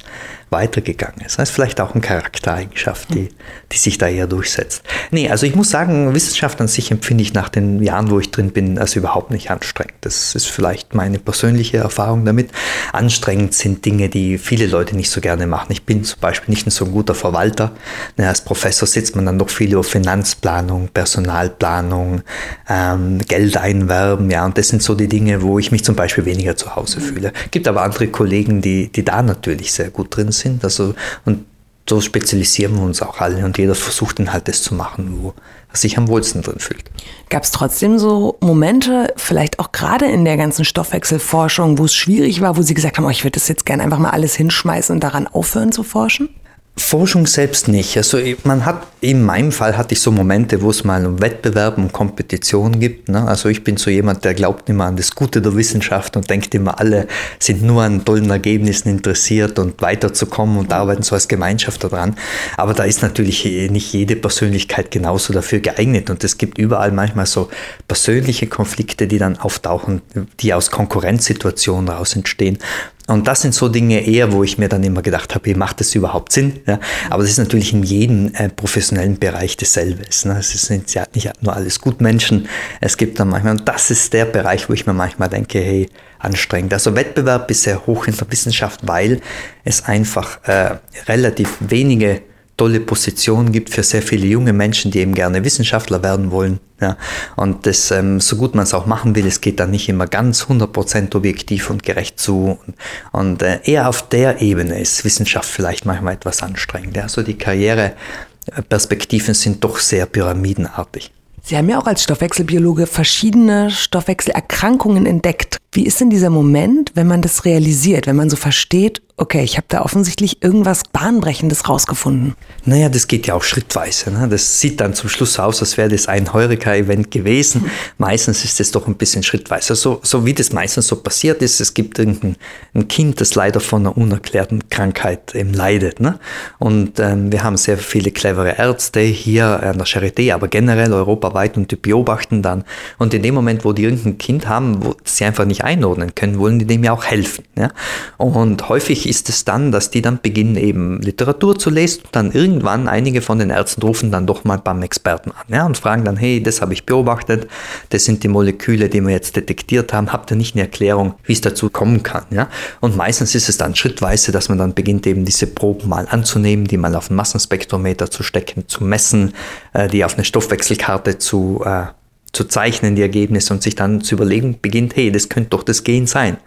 weitergegangen 0.51 1.21
ist. 1.25 1.39
Das 1.39 1.49
ist 1.49 1.55
vielleicht 1.55 1.79
auch 1.79 1.93
eine 1.93 2.01
Charaktereigenschaft, 2.01 3.13
die, 3.13 3.29
die 3.71 3.77
sich 3.77 3.97
da 3.97 4.09
eher 4.09 4.27
durchsetzt. 4.27 4.83
Nee, 5.09 5.29
also 5.29 5.45
ich 5.45 5.55
muss 5.55 5.69
sagen, 5.69 6.13
Wissenschaft 6.13 6.59
an 6.59 6.67
sich 6.67 6.91
empfinde 6.91 7.21
ich 7.21 7.33
nach 7.33 7.47
den 7.47 7.81
Jahren, 7.81 8.11
wo 8.11 8.19
ich 8.19 8.31
drin 8.31 8.51
bin, 8.51 8.77
als 8.77 8.97
überhaupt 8.97 9.31
nicht 9.31 9.49
anstrengend. 9.49 9.93
Das 10.01 10.35
ist 10.35 10.47
vielleicht 10.47 10.93
meine 10.93 11.19
persönliche 11.19 11.77
Erfahrung 11.77 12.25
damit. 12.25 12.49
Anstrengend 12.91 13.53
sind 13.53 13.85
Dinge, 13.85 14.09
die 14.09 14.37
viele 14.37 14.67
Leute 14.67 14.97
nicht 14.97 15.09
so 15.09 15.21
gerne 15.21 15.47
machen. 15.47 15.71
Ich 15.71 15.85
bin 15.85 16.03
zum 16.03 16.19
Beispiel 16.19 16.53
nicht 16.53 16.67
ein 16.67 16.71
so 16.71 16.85
guter 16.85 17.15
Verwalter. 17.15 17.71
Als 18.17 18.41
Professor 18.41 18.85
sitzt 18.85 19.15
man 19.15 19.25
dann 19.25 19.39
doch 19.39 19.49
viel 19.49 19.71
über 19.71 19.85
Finanzplanung, 19.85 20.89
Personalplanung, 20.93 22.21
ähm, 22.69 23.19
Geld 23.19 23.57
einwerben, 23.57 24.29
ja, 24.29 24.45
und 24.45 24.57
das 24.57 24.69
sind 24.69 24.83
so 24.83 24.95
die 24.95 25.07
Dinge, 25.07 25.41
wo 25.41 25.59
ich 25.59 25.71
mich 25.71 25.83
zum 25.83 25.95
Beispiel 25.95 26.25
weniger 26.25 26.55
zu 26.55 26.75
Hause 26.75 27.01
fühle. 27.01 27.33
Gibt 27.51 27.67
aber 27.67 27.83
andere 27.83 28.07
Kollegen, 28.07 28.61
die, 28.61 28.91
die 28.91 29.05
da 29.05 29.21
natürlich 29.21 29.73
sehr 29.73 29.89
gut 29.89 30.15
drin 30.15 30.31
sind. 30.31 30.63
Also, 30.63 30.95
und 31.25 31.45
so 31.89 31.99
spezialisieren 31.99 32.75
wir 32.75 32.83
uns 32.83 33.01
auch 33.01 33.19
alle 33.19 33.43
und 33.43 33.57
jeder 33.57 33.75
versucht 33.75 34.19
dann 34.19 34.31
halt 34.31 34.47
das 34.47 34.63
zu 34.63 34.75
machen, 34.75 35.19
wo 35.21 35.33
er 35.69 35.75
sich 35.75 35.97
am 35.97 36.07
wohlsten 36.07 36.41
drin 36.41 36.59
fühlt. 36.59 36.83
Gab 37.29 37.43
es 37.43 37.51
trotzdem 37.51 37.99
so 37.99 38.37
Momente, 38.39 39.13
vielleicht 39.17 39.59
auch 39.59 39.71
gerade 39.71 40.05
in 40.05 40.23
der 40.23 40.37
ganzen 40.37 40.63
Stoffwechselforschung, 40.63 41.77
wo 41.77 41.85
es 41.85 41.93
schwierig 41.93 42.39
war, 42.39 42.55
wo 42.55 42.61
Sie 42.61 42.73
gesagt 42.73 42.97
haben, 42.97 43.05
oh, 43.05 43.09
ich 43.09 43.23
würde 43.23 43.39
das 43.39 43.47
jetzt 43.47 43.65
gerne 43.65 43.83
einfach 43.83 43.99
mal 43.99 44.11
alles 44.11 44.35
hinschmeißen 44.35 44.93
und 44.93 45.03
daran 45.03 45.27
aufhören 45.27 45.71
zu 45.71 45.83
forschen? 45.83 46.29
Forschung 46.77 47.27
selbst 47.27 47.67
nicht. 47.67 47.97
Also 47.97 48.17
man 48.45 48.65
hat, 48.65 48.87
in 49.01 49.23
meinem 49.23 49.51
Fall 49.51 49.77
hatte 49.77 49.93
ich 49.93 49.99
so 49.99 50.09
Momente, 50.09 50.61
wo 50.61 50.69
es 50.69 50.85
mal 50.85 51.05
um 51.05 51.21
Wettbewerb, 51.21 51.77
um 51.77 51.91
Kompetition 51.91 52.79
gibt. 52.79 53.09
Ne? 53.09 53.27
Also 53.27 53.49
ich 53.49 53.63
bin 53.63 53.75
so 53.75 53.89
jemand, 53.89 54.23
der 54.23 54.33
glaubt 54.33 54.69
immer 54.69 54.85
an 54.85 54.95
das 54.95 55.13
Gute 55.13 55.41
der 55.41 55.55
Wissenschaft 55.55 56.15
und 56.15 56.29
denkt 56.29 56.55
immer, 56.55 56.79
alle 56.79 57.07
sind 57.39 57.61
nur 57.61 57.83
an 57.83 58.05
tollen 58.05 58.29
Ergebnissen 58.29 58.87
interessiert 58.87 59.59
und 59.59 59.81
weiterzukommen 59.81 60.57
und 60.57 60.71
arbeiten 60.71 61.03
so 61.03 61.13
als 61.13 61.27
Gemeinschaft 61.27 61.83
daran. 61.83 62.15
Aber 62.55 62.73
da 62.73 62.83
ist 62.85 63.01
natürlich 63.01 63.43
nicht 63.69 63.91
jede 63.91 64.15
Persönlichkeit 64.15 64.91
genauso 64.91 65.33
dafür 65.33 65.59
geeignet 65.59 66.09
und 66.09 66.23
es 66.23 66.37
gibt 66.37 66.57
überall 66.57 66.93
manchmal 66.93 67.25
so 67.25 67.49
persönliche 67.87 68.47
Konflikte, 68.47 69.07
die 69.07 69.17
dann 69.17 69.37
auftauchen, 69.37 70.01
die 70.39 70.53
aus 70.53 70.71
Konkurrenzsituationen 70.71 71.85
daraus 71.85 72.15
entstehen. 72.15 72.59
Und 73.07 73.27
das 73.27 73.41
sind 73.41 73.53
so 73.53 73.67
Dinge 73.67 74.05
eher, 74.05 74.31
wo 74.31 74.43
ich 74.43 74.57
mir 74.57 74.69
dann 74.69 74.83
immer 74.83 75.01
gedacht 75.01 75.33
habe, 75.35 75.55
macht 75.55 75.79
das 75.79 75.95
überhaupt 75.95 76.31
Sinn? 76.31 76.59
Ja, 76.67 76.79
aber 77.09 77.23
das 77.23 77.31
ist 77.31 77.39
natürlich 77.39 77.73
in 77.73 77.83
jedem 77.83 78.33
äh, 78.35 78.49
professionellen 78.49 79.17
Bereich 79.17 79.57
dasselbe. 79.57 80.03
Ne? 80.23 80.37
Es 80.39 80.51
sind 80.51 80.93
ja 80.93 81.05
nicht 81.13 81.31
nur 81.41 81.55
alles 81.55 81.81
Gutmenschen. 81.81 82.47
Es 82.79 82.97
gibt 82.97 83.19
dann 83.19 83.29
manchmal, 83.29 83.57
und 83.57 83.67
das 83.67 83.91
ist 83.91 84.13
der 84.13 84.25
Bereich, 84.25 84.69
wo 84.69 84.73
ich 84.73 84.85
mir 84.85 84.93
manchmal 84.93 85.29
denke, 85.29 85.59
hey, 85.59 85.89
anstrengend. 86.19 86.73
Also 86.73 86.95
Wettbewerb 86.95 87.49
ist 87.49 87.63
sehr 87.63 87.85
hoch 87.87 88.07
in 88.07 88.15
der 88.15 88.31
Wissenschaft, 88.31 88.81
weil 88.83 89.21
es 89.63 89.85
einfach 89.85 90.43
äh, 90.47 90.77
relativ 91.07 91.57
wenige 91.59 92.21
tolle 92.61 92.79
Position 92.79 93.51
gibt 93.51 93.71
für 93.71 93.81
sehr 93.81 94.03
viele 94.03 94.27
junge 94.27 94.53
Menschen, 94.53 94.91
die 94.91 94.99
eben 94.99 95.15
gerne 95.15 95.43
Wissenschaftler 95.43 96.03
werden 96.03 96.29
wollen. 96.29 96.59
Ja. 96.79 96.95
Und 97.35 97.65
das, 97.65 97.89
ähm, 97.89 98.19
so 98.19 98.35
gut 98.35 98.53
man 98.53 98.65
es 98.65 98.75
auch 98.75 98.85
machen 98.85 99.15
will, 99.15 99.25
es 99.25 99.41
geht 99.41 99.59
dann 99.59 99.71
nicht 99.71 99.89
immer 99.89 100.05
ganz 100.05 100.43
100% 100.43 101.15
objektiv 101.15 101.71
und 101.71 101.81
gerecht 101.81 102.19
zu. 102.19 102.59
Und, 102.63 102.75
und 103.13 103.41
äh, 103.41 103.61
eher 103.63 103.89
auf 103.89 104.07
der 104.09 104.43
Ebene 104.43 104.79
ist 104.79 105.03
Wissenschaft 105.03 105.49
vielleicht 105.49 105.87
manchmal 105.87 106.13
etwas 106.13 106.43
anstrengend. 106.43 106.95
Ja. 106.95 107.01
Also 107.03 107.23
die 107.23 107.35
Karriereperspektiven 107.35 109.33
sind 109.33 109.63
doch 109.63 109.79
sehr 109.79 110.05
pyramidenartig. 110.05 111.11
Sie 111.41 111.57
haben 111.57 111.67
ja 111.67 111.79
auch 111.79 111.87
als 111.87 112.03
Stoffwechselbiologe 112.03 112.85
verschiedene 112.85 113.71
Stoffwechselerkrankungen 113.71 115.07
entdeckt. 115.07 115.57
Wie 115.73 115.85
ist 115.85 116.01
denn 116.01 116.09
dieser 116.09 116.29
Moment, 116.29 116.91
wenn 116.95 117.07
man 117.07 117.21
das 117.21 117.45
realisiert, 117.45 118.05
wenn 118.05 118.17
man 118.17 118.29
so 118.29 118.35
versteht, 118.35 119.01
okay, 119.21 119.43
ich 119.43 119.55
habe 119.57 119.67
da 119.69 119.83
offensichtlich 119.83 120.41
irgendwas 120.43 120.81
Bahnbrechendes 120.91 121.69
rausgefunden? 121.69 122.35
Naja, 122.65 122.89
das 122.89 123.07
geht 123.07 123.27
ja 123.27 123.35
auch 123.35 123.43
schrittweise. 123.43 124.09
Ne? 124.11 124.27
Das 124.27 124.59
sieht 124.59 124.81
dann 124.81 124.95
zum 124.95 125.09
Schluss 125.09 125.37
aus, 125.37 125.61
als 125.61 125.77
wäre 125.77 125.89
das 125.89 126.07
ein 126.07 126.33
Heureka-Event 126.33 127.11
gewesen. 127.11 127.61
Mhm. 127.61 127.69
Meistens 127.99 128.43
ist 128.43 128.59
es 128.59 128.71
doch 128.71 128.87
ein 128.87 128.95
bisschen 128.95 129.21
schrittweise. 129.21 129.75
So, 129.75 129.99
so 130.01 130.25
wie 130.25 130.33
das 130.33 130.51
meistens 130.51 130.87
so 130.87 130.95
passiert 130.95 131.41
ist, 131.43 131.61
es 131.61 131.73
gibt 131.73 131.99
irgendein 131.99 132.35
ein 132.73 132.87
Kind, 132.87 133.21
das 133.21 133.35
leider 133.35 133.59
von 133.59 133.81
einer 133.81 133.95
unerklärten 133.95 134.69
Krankheit 134.69 135.35
eben 135.35 135.53
leidet. 135.53 135.99
Ne? 135.99 136.19
Und 136.57 136.99
ähm, 136.99 137.31
wir 137.31 137.43
haben 137.43 137.57
sehr 137.57 137.77
viele 137.77 138.09
clevere 138.09 138.57
Ärzte 138.57 139.01
hier 139.01 139.61
an 139.61 139.77
der 139.77 139.85
Charité, 139.85 140.33
aber 140.33 140.47
generell 140.47 140.93
europaweit 140.93 141.57
und 141.57 141.69
die 141.69 141.75
beobachten 141.75 142.41
dann. 142.41 142.63
Und 142.97 143.13
in 143.13 143.21
dem 143.21 143.35
Moment, 143.35 143.65
wo 143.65 143.73
die 143.73 143.83
irgendein 143.83 144.17
Kind 144.17 144.47
haben, 144.47 144.83
wo 144.83 144.95
sie 145.03 145.25
einfach 145.25 145.45
nicht 145.45 145.60
einordnen 145.63 146.15
können, 146.15 146.39
wollen 146.39 146.59
die 146.59 146.65
dem 146.65 146.83
ja 146.83 146.93
auch 146.93 147.05
helfen. 147.05 147.45
Ja? 147.57 147.69
Und 148.17 148.69
häufig 148.69 149.07
ist 149.07 149.29
es 149.29 149.45
dann, 149.45 149.71
dass 149.71 149.91
die 149.91 150.01
dann 150.01 150.19
beginnen 150.21 150.55
eben 150.55 151.01
Literatur 151.01 151.57
zu 151.57 151.69
lesen 151.69 152.03
und 152.05 152.15
dann 152.15 152.31
irgendwann 152.31 152.87
einige 152.87 153.21
von 153.21 153.39
den 153.39 153.49
Ärzten 153.49 153.81
rufen 153.81 154.11
dann 154.11 154.27
doch 154.27 154.43
mal 154.43 154.57
beim 154.57 154.81
Experten 154.81 155.31
an 155.31 155.45
ja? 155.47 155.65
und 155.65 155.77
fragen 155.77 156.05
dann, 156.05 156.17
hey, 156.17 156.41
das 156.41 156.61
habe 156.61 156.73
ich 156.73 156.85
beobachtet, 156.85 157.47
das 157.89 158.05
sind 158.05 158.23
die 158.23 158.27
Moleküle, 158.27 158.89
die 158.89 159.01
wir 159.01 159.11
jetzt 159.11 159.35
detektiert 159.35 159.93
haben, 159.93 160.11
habt 160.11 160.31
ihr 160.31 160.37
nicht 160.37 160.55
eine 160.55 160.63
Erklärung, 160.63 161.15
wie 161.23 161.33
es 161.33 161.41
dazu 161.41 161.69
kommen 161.69 162.03
kann? 162.03 162.25
Ja? 162.31 162.49
Und 162.79 162.95
meistens 162.97 163.35
ist 163.35 163.49
es 163.49 163.57
dann 163.57 163.75
schrittweise, 163.75 164.31
dass 164.31 164.49
man 164.49 164.57
dann 164.57 164.73
beginnt 164.73 165.07
eben 165.07 165.25
diese 165.25 165.47
Proben 165.47 165.89
mal 165.89 166.07
anzunehmen, 166.09 166.65
die 166.65 166.77
mal 166.77 166.95
auf 166.95 167.09
ein 167.09 167.15
Massenspektrometer 167.15 168.09
zu 168.09 168.23
stecken, 168.23 168.67
zu 168.67 168.83
messen, 168.83 169.33
äh, 169.73 169.87
die 169.87 170.03
auf 170.05 170.15
eine 170.15 170.25
Stoffwechselkarte 170.25 171.17
zu 171.17 171.61
äh, 171.65 171.85
zu 172.33 172.45
zeichnen, 172.45 172.95
die 172.95 173.01
Ergebnisse 173.01 173.53
und 173.53 173.61
sich 173.61 173.75
dann 173.75 174.01
zu 174.01 174.15
überlegen 174.15 174.57
beginnt, 174.61 174.95
hey, 174.95 175.11
das 175.11 175.27
könnte 175.27 175.49
doch 175.49 175.63
das 175.63 175.83
Gen 175.83 176.07
sein. 176.07 176.37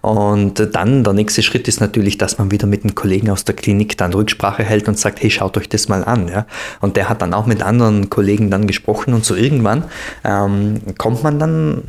Und 0.00 0.68
dann 0.74 1.02
der 1.02 1.12
nächste 1.12 1.42
Schritt 1.42 1.66
ist 1.66 1.80
natürlich, 1.80 2.18
dass 2.18 2.38
man 2.38 2.52
wieder 2.52 2.66
mit 2.68 2.84
einem 2.84 2.94
Kollegen 2.94 3.30
aus 3.30 3.44
der 3.44 3.56
Klinik 3.56 3.96
dann 3.96 4.12
Rücksprache 4.12 4.62
hält 4.62 4.86
und 4.86 4.98
sagt, 4.98 5.22
hey, 5.22 5.30
schaut 5.30 5.56
euch 5.56 5.68
das 5.68 5.88
mal 5.88 6.04
an. 6.04 6.28
Ja? 6.28 6.46
Und 6.80 6.96
der 6.96 7.08
hat 7.08 7.20
dann 7.20 7.34
auch 7.34 7.46
mit 7.46 7.62
anderen 7.62 8.10
Kollegen 8.10 8.50
dann 8.50 8.68
gesprochen 8.68 9.12
und 9.12 9.24
so 9.24 9.34
irgendwann 9.34 9.84
ähm, 10.22 10.80
kommt 10.98 11.24
man 11.24 11.38
dann 11.40 11.82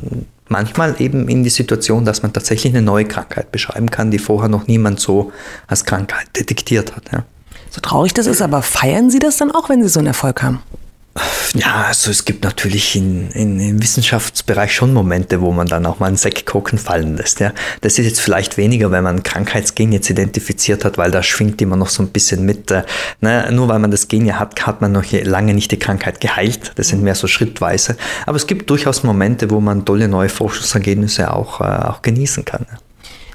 manchmal 0.48 0.96
eben 1.00 1.28
in 1.28 1.44
die 1.44 1.50
Situation, 1.50 2.04
dass 2.04 2.22
man 2.22 2.32
tatsächlich 2.32 2.72
eine 2.74 2.82
neue 2.82 3.04
Krankheit 3.04 3.52
beschreiben 3.52 3.90
kann, 3.90 4.10
die 4.10 4.18
vorher 4.18 4.48
noch 4.48 4.66
niemand 4.66 4.98
so 4.98 5.32
als 5.68 5.84
Krankheit 5.84 6.26
detektiert 6.36 6.96
hat. 6.96 7.12
Ja? 7.12 7.24
So 7.70 7.80
traurig 7.80 8.12
das 8.14 8.26
ist, 8.26 8.42
aber 8.42 8.62
feiern 8.62 9.10
Sie 9.10 9.18
das 9.18 9.36
dann 9.36 9.52
auch, 9.52 9.68
wenn 9.68 9.82
Sie 9.82 9.88
so 9.88 10.00
einen 10.00 10.08
Erfolg 10.08 10.42
haben? 10.42 10.62
Ja, 11.54 11.84
also 11.86 12.10
es 12.10 12.24
gibt 12.24 12.44
natürlich 12.44 12.96
in, 12.96 13.30
in, 13.30 13.60
im 13.60 13.82
Wissenschaftsbereich 13.82 14.74
schon 14.74 14.92
Momente, 14.92 15.40
wo 15.40 15.52
man 15.52 15.66
dann 15.66 15.86
auch 15.86 15.98
mal 15.98 16.08
einen 16.08 16.16
Sektkoken 16.16 16.78
fallen 16.78 17.16
lässt. 17.16 17.40
Ja. 17.40 17.52
Das 17.80 17.98
ist 17.98 18.04
jetzt 18.04 18.20
vielleicht 18.20 18.56
weniger, 18.56 18.90
wenn 18.90 19.04
man 19.04 19.16
ein 19.16 19.22
Krankheitsgen 19.22 19.92
jetzt 19.92 20.10
identifiziert 20.10 20.84
hat, 20.84 20.98
weil 20.98 21.10
da 21.10 21.22
schwingt 21.22 21.62
immer 21.62 21.76
noch 21.76 21.88
so 21.88 22.02
ein 22.02 22.08
bisschen 22.08 22.44
mit. 22.44 22.70
Äh, 22.70 22.82
ne, 23.20 23.50
nur 23.52 23.68
weil 23.68 23.78
man 23.78 23.90
das 23.90 24.08
Gen 24.08 24.26
ja 24.26 24.38
hat, 24.38 24.66
hat 24.66 24.80
man 24.80 24.92
noch 24.92 25.04
lange 25.10 25.54
nicht 25.54 25.70
die 25.70 25.78
Krankheit 25.78 26.20
geheilt. 26.20 26.72
Das 26.76 26.88
sind 26.88 27.02
mehr 27.02 27.14
so 27.14 27.26
schrittweise. 27.26 27.96
Aber 28.26 28.36
es 28.36 28.46
gibt 28.46 28.68
durchaus 28.70 29.02
Momente, 29.02 29.50
wo 29.50 29.60
man 29.60 29.84
tolle 29.84 30.08
neue 30.08 30.28
Forschungsergebnisse 30.28 31.32
auch, 31.32 31.60
äh, 31.60 31.64
auch 31.64 32.02
genießen 32.02 32.44
kann. 32.44 32.66
Ja. 32.70 32.78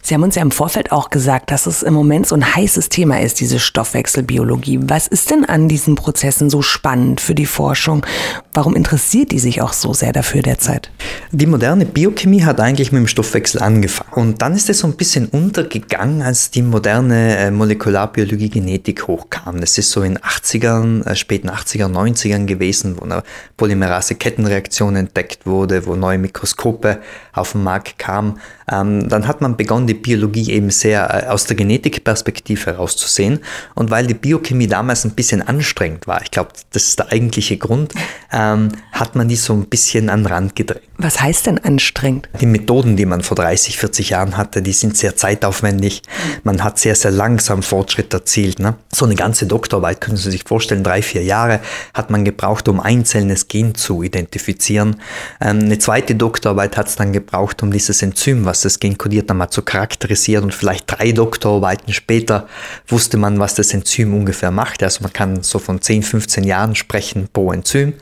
Sie 0.04 0.14
haben 0.14 0.24
uns 0.24 0.36
ja 0.36 0.42
im 0.42 0.52
Vorfeld 0.52 0.92
auch 0.92 1.10
gesagt, 1.10 1.52
dass 1.52 1.68
es 1.68 1.84
im 1.84 1.94
Moment 1.94 2.28
so 2.28 2.36
ein 2.36 2.56
heißes 2.56 2.90
Thema 2.90 3.22
ist, 3.22 3.40
diese 3.40 3.60
Stoffwechselbiologie. 3.60 4.80
Was 4.84 5.08
ist 5.08 5.30
denn 5.30 5.46
an 5.46 5.68
diesen 5.68 5.96
Prozessen 5.96 6.50
so 6.50 6.62
spannend 6.62 7.22
für 7.22 7.36
die 7.36 7.46
Forschung? 7.46 8.06
Warum 8.54 8.76
interessiert 8.76 9.32
die 9.32 9.40
sich 9.40 9.62
auch 9.62 9.74
so 9.74 9.94
sehr 9.94 10.12
dafür 10.12 10.42
derzeit? 10.42 10.90
Die 11.32 11.46
moderne 11.46 11.86
Biochemie 11.86 12.44
hat 12.44 12.60
eigentlich 12.60 12.92
mit 12.92 13.00
dem 13.00 13.08
Stoffwechsel 13.08 13.62
angefangen. 13.62 14.12
Und 14.14 14.42
dann 14.42 14.56
ist 14.56 14.70
es 14.70 14.80
so 14.80 14.88
ein 14.88 14.96
bisschen 14.96 15.28
untergegangen, 15.28 16.22
als 16.22 16.52
die 16.52 16.62
moderne 16.62 17.38
äh, 17.38 17.52
Molekularbiologie 17.52 18.50
Genetik 18.50 19.08
hochkam. 19.08 19.62
Das 19.62 19.78
ist 19.78 19.92
so 19.92 20.02
in 20.02 20.18
80ern, 20.18 21.06
äh, 21.06 21.16
späten 21.16 21.50
80er, 21.50 21.86
90ern 21.86 22.46
gewesen, 22.46 22.98
wo 23.00 23.06
eine 23.06 23.24
Polymerase-Kettenreaktion 23.58 24.96
entdeckt 24.96 25.46
wurde, 25.46 25.86
wo 25.86 25.96
neue 25.96 26.18
Mikroskope 26.18 27.00
auf 27.34 27.54
den 27.54 27.64
Markt 27.64 28.00
kamen. 28.00 28.40
Ähm, 28.72 29.10
dann 29.10 29.28
hat 29.28 29.42
man 29.42 29.58
begonnen, 29.58 29.88
die 29.88 29.94
Biologie 29.94 30.52
eben 30.52 30.70
sehr 30.70 31.26
äh, 31.26 31.28
aus 31.28 31.46
der 31.46 31.56
Genetikperspektive 31.56 32.68
herauszusehen. 32.68 33.40
Und 33.76 33.92
weil 33.92 34.08
die 34.08 34.14
Biochemie 34.14 34.68
damals 34.68 35.06
ein 35.06 35.12
bisschen 35.12 35.42
anstrengend 35.42 36.08
war, 36.08 36.22
ich 36.22 36.32
glaube, 36.32 36.52
das 36.72 36.84
ist 36.84 37.00
der 37.00 37.12
eigentliche 37.12 37.58
Grund, 37.58 37.94
ähm, 38.32 38.70
hat 38.92 39.16
man 39.16 39.28
die 39.28 39.36
so 39.36 39.54
ein 39.54 39.66
bisschen 39.66 40.10
an 40.10 40.22
den 40.22 40.28
Rand 40.28 40.56
gedreht. 40.56 40.84
Was 40.98 41.20
heißt 41.20 41.48
denn 41.48 41.58
anstrengend? 41.58 42.30
Die 42.40 42.46
Methoden, 42.46 42.96
die 42.96 43.06
man 43.06 43.24
vor 43.24 43.36
30, 43.36 43.78
40 43.78 44.12
Jahren 44.12 44.38
hatte, 44.38 44.62
die 44.62 44.72
sind 44.72 44.96
sehr 44.96 45.16
zeitaufwendig. 45.16 46.04
Man 46.44 46.64
hat 46.64 46.78
sehr, 46.78 46.96
sehr 46.96 47.12
langsam 47.12 47.64
Fortschritt 47.64 48.14
erzielt. 48.14 48.60
Ne? 48.60 48.76
So 48.94 49.06
eine 49.06 49.16
ganze 49.16 49.48
Doktorarbeit, 49.48 50.00
können 50.00 50.18
Sie 50.18 50.30
sich 50.30 50.44
vorstellen, 50.44 50.84
drei, 50.84 51.02
vier 51.02 51.24
Jahre 51.24 51.60
hat 51.94 52.12
man 52.12 52.24
gebraucht, 52.24 52.68
um 52.68 52.80
einzelnes 52.80 53.48
Gen 53.48 53.74
zu 53.74 54.04
identifizieren. 54.04 54.98
Ähm, 55.42 55.60
eine 55.62 55.80
zweite 55.80 56.14
Doktorarbeit 56.14 56.78
hat 56.78 56.88
es 56.88 56.96
dann 56.96 57.14
gebraucht, 57.14 57.64
um 57.64 57.72
dieses 57.72 58.02
Enzym, 58.02 58.46
was 58.46 58.61
das 58.62 58.80
Gen 58.80 58.98
kodiert, 58.98 59.30
dann 59.30 59.38
mal 59.38 59.50
zu 59.50 59.62
charakterisieren. 59.62 60.46
Und 60.46 60.54
vielleicht 60.54 60.86
drei 60.88 61.12
Doktorarbeiten 61.12 61.94
später 61.94 62.48
wusste 62.88 63.18
man, 63.18 63.40
was 63.40 63.56
das 63.56 63.74
Enzym 63.74 64.14
ungefähr 64.14 64.52
macht. 64.52 64.84
Also 64.84 65.02
man 65.04 65.14
kann 65.14 65.44
so 65.44 65.60
von 65.60 65.82
10, 65.82 66.04
15 66.04 66.44
Jahren 66.44 66.76
sprechen 66.76 67.28
pro 67.32 67.52
Enzym. 67.52 67.94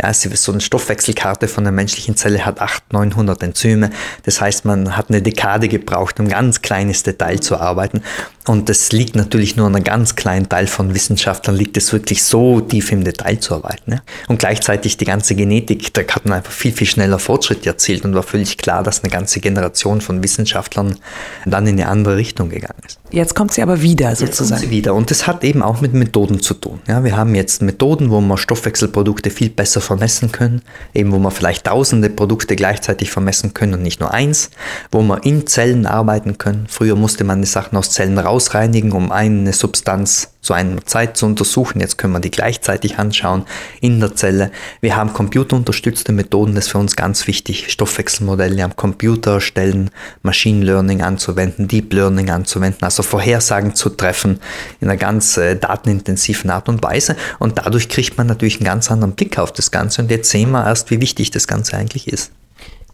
Ja, 0.00 0.12
so 0.12 0.52
eine 0.52 0.60
Stoffwechselkarte 0.60 1.48
von 1.48 1.64
der 1.64 1.72
menschlichen 1.72 2.16
Zelle 2.16 2.44
hat 2.44 2.60
800, 2.60 2.92
900 2.92 3.42
Enzyme. 3.42 3.90
Das 4.24 4.40
heißt, 4.40 4.64
man 4.64 4.96
hat 4.96 5.08
eine 5.08 5.22
Dekade 5.22 5.68
gebraucht, 5.68 6.20
um 6.20 6.28
ganz 6.28 6.62
kleines 6.62 7.02
Detail 7.02 7.40
zu 7.40 7.56
arbeiten. 7.58 8.02
Und 8.46 8.68
das 8.68 8.92
liegt 8.92 9.16
natürlich 9.16 9.56
nur 9.56 9.66
an 9.66 9.74
einem 9.74 9.84
ganz 9.84 10.16
kleinen 10.16 10.48
Teil 10.48 10.66
von 10.66 10.94
Wissenschaftlern, 10.94 11.56
liegt 11.56 11.78
es 11.78 11.92
wirklich 11.94 12.22
so 12.22 12.60
tief 12.60 12.92
im 12.92 13.02
Detail 13.02 13.40
zu 13.40 13.54
arbeiten. 13.54 13.92
Ja? 13.92 14.02
Und 14.28 14.38
gleichzeitig 14.38 14.98
die 14.98 15.06
ganze 15.06 15.34
Genetik, 15.34 15.94
da 15.94 16.02
hat 16.02 16.26
man 16.26 16.34
einfach 16.34 16.52
viel, 16.52 16.72
viel 16.72 16.86
schneller 16.86 17.18
Fortschritt 17.18 17.66
erzielt 17.66 18.04
und 18.04 18.14
war 18.14 18.22
völlig 18.22 18.58
klar, 18.58 18.82
dass 18.82 19.02
eine 19.02 19.10
ganze 19.10 19.40
Generation 19.40 20.02
von 20.04 20.22
Wissenschaftlern 20.22 20.96
dann 21.44 21.66
in 21.66 21.80
eine 21.80 21.88
andere 21.88 22.16
Richtung 22.16 22.48
gegangen 22.50 22.80
ist. 22.86 23.00
Jetzt 23.10 23.34
kommt 23.34 23.52
sie 23.52 23.62
aber 23.62 23.82
wieder 23.82 24.14
sozusagen. 24.14 24.30
Jetzt 24.30 24.48
kommt 24.48 24.60
sie 24.60 24.70
wieder 24.70 24.94
und 24.94 25.10
das 25.10 25.26
hat 25.26 25.42
eben 25.42 25.62
auch 25.62 25.80
mit 25.80 25.94
Methoden 25.94 26.40
zu 26.40 26.54
tun. 26.54 26.80
Ja, 26.86 27.02
wir 27.02 27.16
haben 27.16 27.34
jetzt 27.34 27.62
Methoden, 27.62 28.10
wo 28.10 28.20
man 28.20 28.38
Stoffwechselprodukte 28.38 29.30
viel 29.30 29.50
besser 29.50 29.80
vermessen 29.80 30.30
können, 30.30 30.62
eben 30.94 31.10
wo 31.10 31.18
man 31.18 31.32
vielleicht 31.32 31.66
tausende 31.66 32.08
Produkte 32.10 32.54
gleichzeitig 32.54 33.10
vermessen 33.10 33.52
können 33.52 33.74
und 33.74 33.82
nicht 33.82 34.00
nur 34.00 34.12
eins, 34.12 34.50
wo 34.92 35.02
man 35.02 35.22
in 35.22 35.46
Zellen 35.46 35.86
arbeiten 35.86 36.38
können. 36.38 36.66
Früher 36.68 36.94
musste 36.94 37.24
man 37.24 37.40
die 37.40 37.48
Sachen 37.48 37.76
aus 37.76 37.90
Zellen 37.90 38.18
raus 38.18 38.44
ausreinigen, 38.44 38.92
um 38.92 39.10
eine 39.10 39.52
Substanz 39.52 40.33
zu 40.44 40.52
einer 40.52 40.84
Zeit 40.84 41.16
zu 41.16 41.26
untersuchen. 41.26 41.80
Jetzt 41.80 41.96
können 41.96 42.12
wir 42.12 42.20
die 42.20 42.30
gleichzeitig 42.30 42.98
anschauen 42.98 43.46
in 43.80 43.98
der 43.98 44.14
Zelle. 44.14 44.52
Wir 44.80 44.94
haben 44.94 45.12
computerunterstützte 45.12 46.12
Methoden, 46.12 46.54
das 46.54 46.66
ist 46.66 46.70
für 46.70 46.78
uns 46.78 46.94
ganz 46.96 47.26
wichtig. 47.26 47.72
Stoffwechselmodelle 47.72 48.62
am 48.62 48.76
Computer 48.76 49.34
erstellen, 49.34 49.90
Machine 50.22 50.64
Learning 50.64 51.02
anzuwenden, 51.02 51.66
Deep 51.66 51.92
Learning 51.92 52.30
anzuwenden, 52.30 52.84
also 52.84 53.02
Vorhersagen 53.02 53.74
zu 53.74 53.88
treffen 53.88 54.38
in 54.80 54.88
einer 54.88 54.98
ganz 54.98 55.38
äh, 55.38 55.56
datenintensiven 55.56 56.50
Art 56.50 56.68
und 56.68 56.82
Weise. 56.82 57.16
Und 57.38 57.58
dadurch 57.58 57.88
kriegt 57.88 58.18
man 58.18 58.26
natürlich 58.26 58.56
einen 58.56 58.66
ganz 58.66 58.90
anderen 58.90 59.14
Blick 59.14 59.38
auf 59.38 59.50
das 59.50 59.70
Ganze. 59.70 60.02
Und 60.02 60.10
jetzt 60.10 60.28
sehen 60.30 60.50
wir 60.50 60.66
erst, 60.66 60.90
wie 60.90 61.00
wichtig 61.00 61.30
das 61.30 61.48
Ganze 61.48 61.76
eigentlich 61.76 62.06
ist 62.06 62.30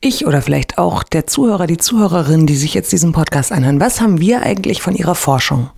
ich 0.02 0.26
oder 0.26 0.40
vielleicht 0.40 0.78
auch 0.78 1.02
der 1.02 1.26
Zuhörer, 1.26 1.66
die 1.66 1.76
Zuhörerin, 1.76 2.47
die 2.47 2.57
sich 2.57 2.73
jetzt 2.73 2.90
diesen 2.90 3.12
Podcast 3.12 3.52
anhören, 3.52 3.80
was 3.80 4.00
haben 4.00 4.19
wir 4.19 4.40
eigentlich 4.40 4.80
von 4.80 4.95
Ihrer 4.95 5.14
Forschung? 5.14 5.69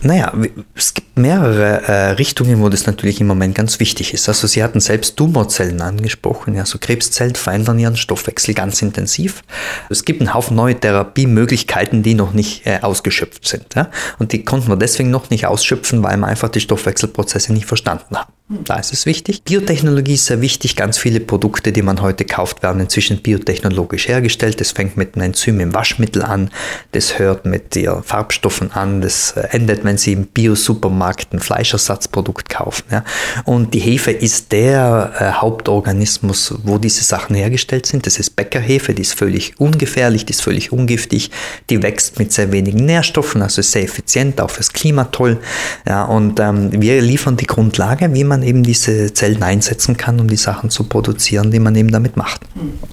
Naja, 0.00 0.32
es 0.76 0.94
gibt 0.94 1.18
mehrere 1.18 1.82
äh, 1.88 2.10
Richtungen, 2.12 2.62
wo 2.62 2.68
das 2.68 2.86
natürlich 2.86 3.20
im 3.20 3.26
Moment 3.26 3.56
ganz 3.56 3.80
wichtig 3.80 4.14
ist. 4.14 4.28
Also 4.28 4.46
Sie 4.46 4.62
hatten 4.62 4.78
selbst 4.78 5.16
Tumorzellen 5.16 5.80
angesprochen, 5.80 6.54
ja, 6.54 6.64
so 6.64 6.78
Krebszellen 6.78 7.34
verändern 7.34 7.80
ihren 7.80 7.96
Stoffwechsel 7.96 8.54
ganz 8.54 8.80
intensiv. 8.80 9.42
Es 9.90 10.04
gibt 10.04 10.20
einen 10.20 10.34
Haufen 10.34 10.56
neue 10.56 10.78
Therapiemöglichkeiten, 10.78 12.04
die 12.04 12.14
noch 12.14 12.32
nicht 12.32 12.64
äh, 12.64 12.78
ausgeschöpft 12.80 13.48
sind. 13.48 13.74
Ja? 13.74 13.90
Und 14.20 14.32
die 14.32 14.44
konnten 14.44 14.68
wir 14.68 14.76
deswegen 14.76 15.10
noch 15.10 15.30
nicht 15.30 15.46
ausschöpfen, 15.46 16.02
weil 16.04 16.16
wir 16.16 16.28
einfach 16.28 16.48
die 16.48 16.60
Stoffwechselprozesse 16.60 17.52
nicht 17.52 17.66
verstanden 17.66 18.16
haben. 18.16 18.32
Da 18.50 18.76
ist 18.76 18.94
es 18.94 19.04
wichtig. 19.04 19.42
Biotechnologie 19.42 20.14
ist 20.14 20.24
sehr 20.24 20.40
wichtig. 20.40 20.74
Ganz 20.74 20.96
viele 20.96 21.20
Produkte, 21.20 21.70
die 21.70 21.82
man 21.82 22.00
heute 22.00 22.24
kauft, 22.24 22.62
werden 22.62 22.80
inzwischen 22.80 23.20
biotechnologisch 23.20 24.08
hergestellt. 24.08 24.58
Das 24.58 24.72
fängt 24.72 24.96
mit 24.96 25.14
einem 25.14 25.26
Enzym 25.26 25.60
im 25.60 25.74
Waschmittel 25.74 26.22
an, 26.22 26.50
das 26.92 27.18
hört 27.18 27.44
mit 27.44 27.74
den 27.74 28.02
Farbstoffen 28.02 28.72
an, 28.72 29.02
das 29.02 29.32
äh, 29.32 29.48
endet, 29.50 29.84
wenn 29.84 29.98
Sie 29.98 30.14
im 30.14 30.24
Bio-Supermarkt 30.24 31.34
ein 31.34 31.40
Fleischersatzprodukt 31.40 32.48
kaufen. 32.48 32.84
Ja. 32.90 33.04
Und 33.44 33.74
die 33.74 33.80
Hefe 33.80 34.12
ist 34.12 34.50
der 34.52 35.12
äh, 35.18 35.32
Hauptorganismus, 35.32 36.54
wo 36.62 36.78
diese 36.78 37.04
Sachen 37.04 37.36
hergestellt 37.36 37.84
sind. 37.84 38.06
Das 38.06 38.18
ist 38.18 38.34
Bäckerhefe, 38.34 38.94
die 38.94 39.02
ist 39.02 39.12
völlig 39.12 39.60
ungefährlich, 39.60 40.24
die 40.24 40.32
ist 40.32 40.40
völlig 40.40 40.72
ungiftig, 40.72 41.30
die 41.68 41.82
wächst 41.82 42.18
mit 42.18 42.32
sehr 42.32 42.50
wenigen 42.50 42.86
Nährstoffen, 42.86 43.42
also 43.42 43.60
sehr 43.60 43.82
effizient, 43.82 44.40
auch 44.40 44.50
fürs 44.50 44.72
Klima 44.72 45.04
toll. 45.04 45.38
Ja, 45.86 46.04
und 46.04 46.40
ähm, 46.40 46.70
wir 46.72 47.02
liefern 47.02 47.36
die 47.36 47.46
Grundlage, 47.46 48.14
wie 48.14 48.24
man 48.24 48.37
man 48.38 48.46
eben 48.46 48.62
diese 48.62 49.12
Zellen 49.12 49.42
einsetzen 49.42 49.96
kann, 49.96 50.20
um 50.20 50.28
die 50.28 50.36
Sachen 50.36 50.70
zu 50.70 50.84
produzieren, 50.84 51.50
die 51.50 51.58
man 51.58 51.74
eben 51.74 51.90
damit 51.90 52.16
macht. 52.16 52.42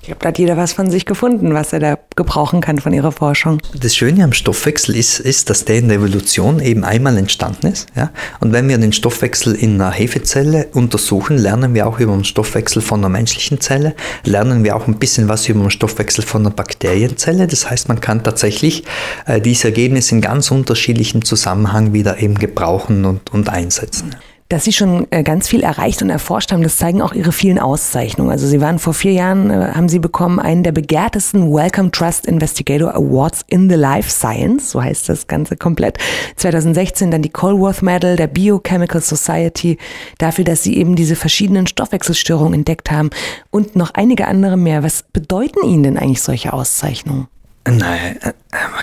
Ich 0.01 0.07
glaube, 0.07 0.19
da 0.21 0.29
hat 0.29 0.39
jeder 0.39 0.57
was 0.57 0.73
von 0.73 0.89
sich 0.89 1.05
gefunden, 1.05 1.53
was 1.53 1.73
er 1.73 1.79
da 1.79 1.97
gebrauchen 2.15 2.61
kann 2.61 2.79
von 2.79 2.93
ihrer 2.93 3.11
Forschung. 3.11 3.61
Das 3.79 3.95
Schöne 3.95 4.23
am 4.23 4.33
Stoffwechsel 4.33 4.95
ist, 4.95 5.19
ist 5.19 5.49
dass 5.49 5.65
der 5.65 5.77
in 5.77 5.87
der 5.87 5.97
Evolution 5.97 6.59
eben 6.59 6.83
einmal 6.83 7.17
entstanden 7.17 7.67
ist. 7.67 7.87
Ja? 7.95 8.11
Und 8.39 8.53
wenn 8.53 8.67
wir 8.67 8.77
den 8.77 8.93
Stoffwechsel 8.93 9.53
in 9.55 9.75
einer 9.75 9.91
Hefezelle 9.91 10.67
untersuchen, 10.73 11.37
lernen 11.37 11.73
wir 11.73 11.87
auch 11.87 11.99
über 11.99 12.13
den 12.13 12.25
Stoffwechsel 12.25 12.81
von 12.81 12.99
einer 12.99 13.09
menschlichen 13.09 13.61
Zelle, 13.61 13.95
lernen 14.23 14.63
wir 14.63 14.75
auch 14.75 14.87
ein 14.87 14.97
bisschen 14.97 15.29
was 15.29 15.47
über 15.47 15.61
den 15.61 15.71
Stoffwechsel 15.71 16.23
von 16.23 16.41
einer 16.41 16.55
Bakterienzelle. 16.55 17.47
Das 17.47 17.69
heißt, 17.69 17.87
man 17.87 18.01
kann 18.01 18.23
tatsächlich 18.23 18.83
äh, 19.25 19.39
diese 19.39 19.67
Ergebnisse 19.67 20.15
in 20.15 20.21
ganz 20.21 20.51
unterschiedlichen 20.51 21.23
Zusammenhang 21.23 21.93
wieder 21.93 22.19
eben 22.19 22.35
gebrauchen 22.35 23.05
und, 23.05 23.31
und 23.31 23.49
einsetzen 23.49 24.15
dass 24.55 24.63
Sie 24.63 24.71
schon 24.71 25.05
äh, 25.09 25.21
ganz 25.21 25.50
viel 25.50 25.63
erreicht 25.63 26.01
und 26.01 26.09
erforscht 26.09 26.53
haben, 26.53 26.63
das 26.63 26.77
zeigen 26.77 27.01
auch 27.01 27.12
Ihre 27.12 27.33
vielen 27.33 27.59
Auszeichnungen. 27.59 28.31
Also 28.31 28.47
Sie 28.47 28.62
waren 28.62 28.79
vor 28.79 28.93
vier 28.93 29.12
Jahren, 29.12 29.51
äh, 29.51 29.74
haben 29.74 29.89
Sie 29.89 30.00
bekommen 30.00 30.39
einen 30.39 30.63
der 30.63 30.71
begehrtesten 30.71 31.53
Wellcome 31.53 31.91
Trust 31.91 32.25
Investigator 32.25 32.95
Awards 32.95 33.41
in 33.47 33.69
the 33.69 33.75
Life 33.75 34.09
Science, 34.09 34.71
so 34.71 34.81
heißt 34.81 35.09
das 35.09 35.27
Ganze 35.27 35.57
komplett. 35.57 35.97
2016 36.38 37.12
dann 37.12 37.21
die 37.21 37.29
Colworth 37.29 37.81
Medal 37.81 38.15
der 38.15 38.27
Biochemical 38.27 39.01
Society 39.01 39.77
dafür, 40.19 40.45
dass 40.45 40.63
Sie 40.63 40.77
eben 40.77 40.95
diese 40.95 41.17
verschiedenen 41.17 41.67
Stoffwechselstörungen 41.67 42.53
entdeckt 42.53 42.91
haben 42.91 43.09
und 43.51 43.75
noch 43.75 43.93
einige 43.93 44.25
andere 44.25 44.55
mehr. 44.55 44.83
Was 44.83 45.03
bedeuten 45.03 45.67
Ihnen 45.67 45.83
denn 45.83 45.97
eigentlich 45.97 46.21
solche 46.21 46.53
Auszeichnungen? 46.53 47.27
Nein, 47.67 48.19
äh, 48.22 48.34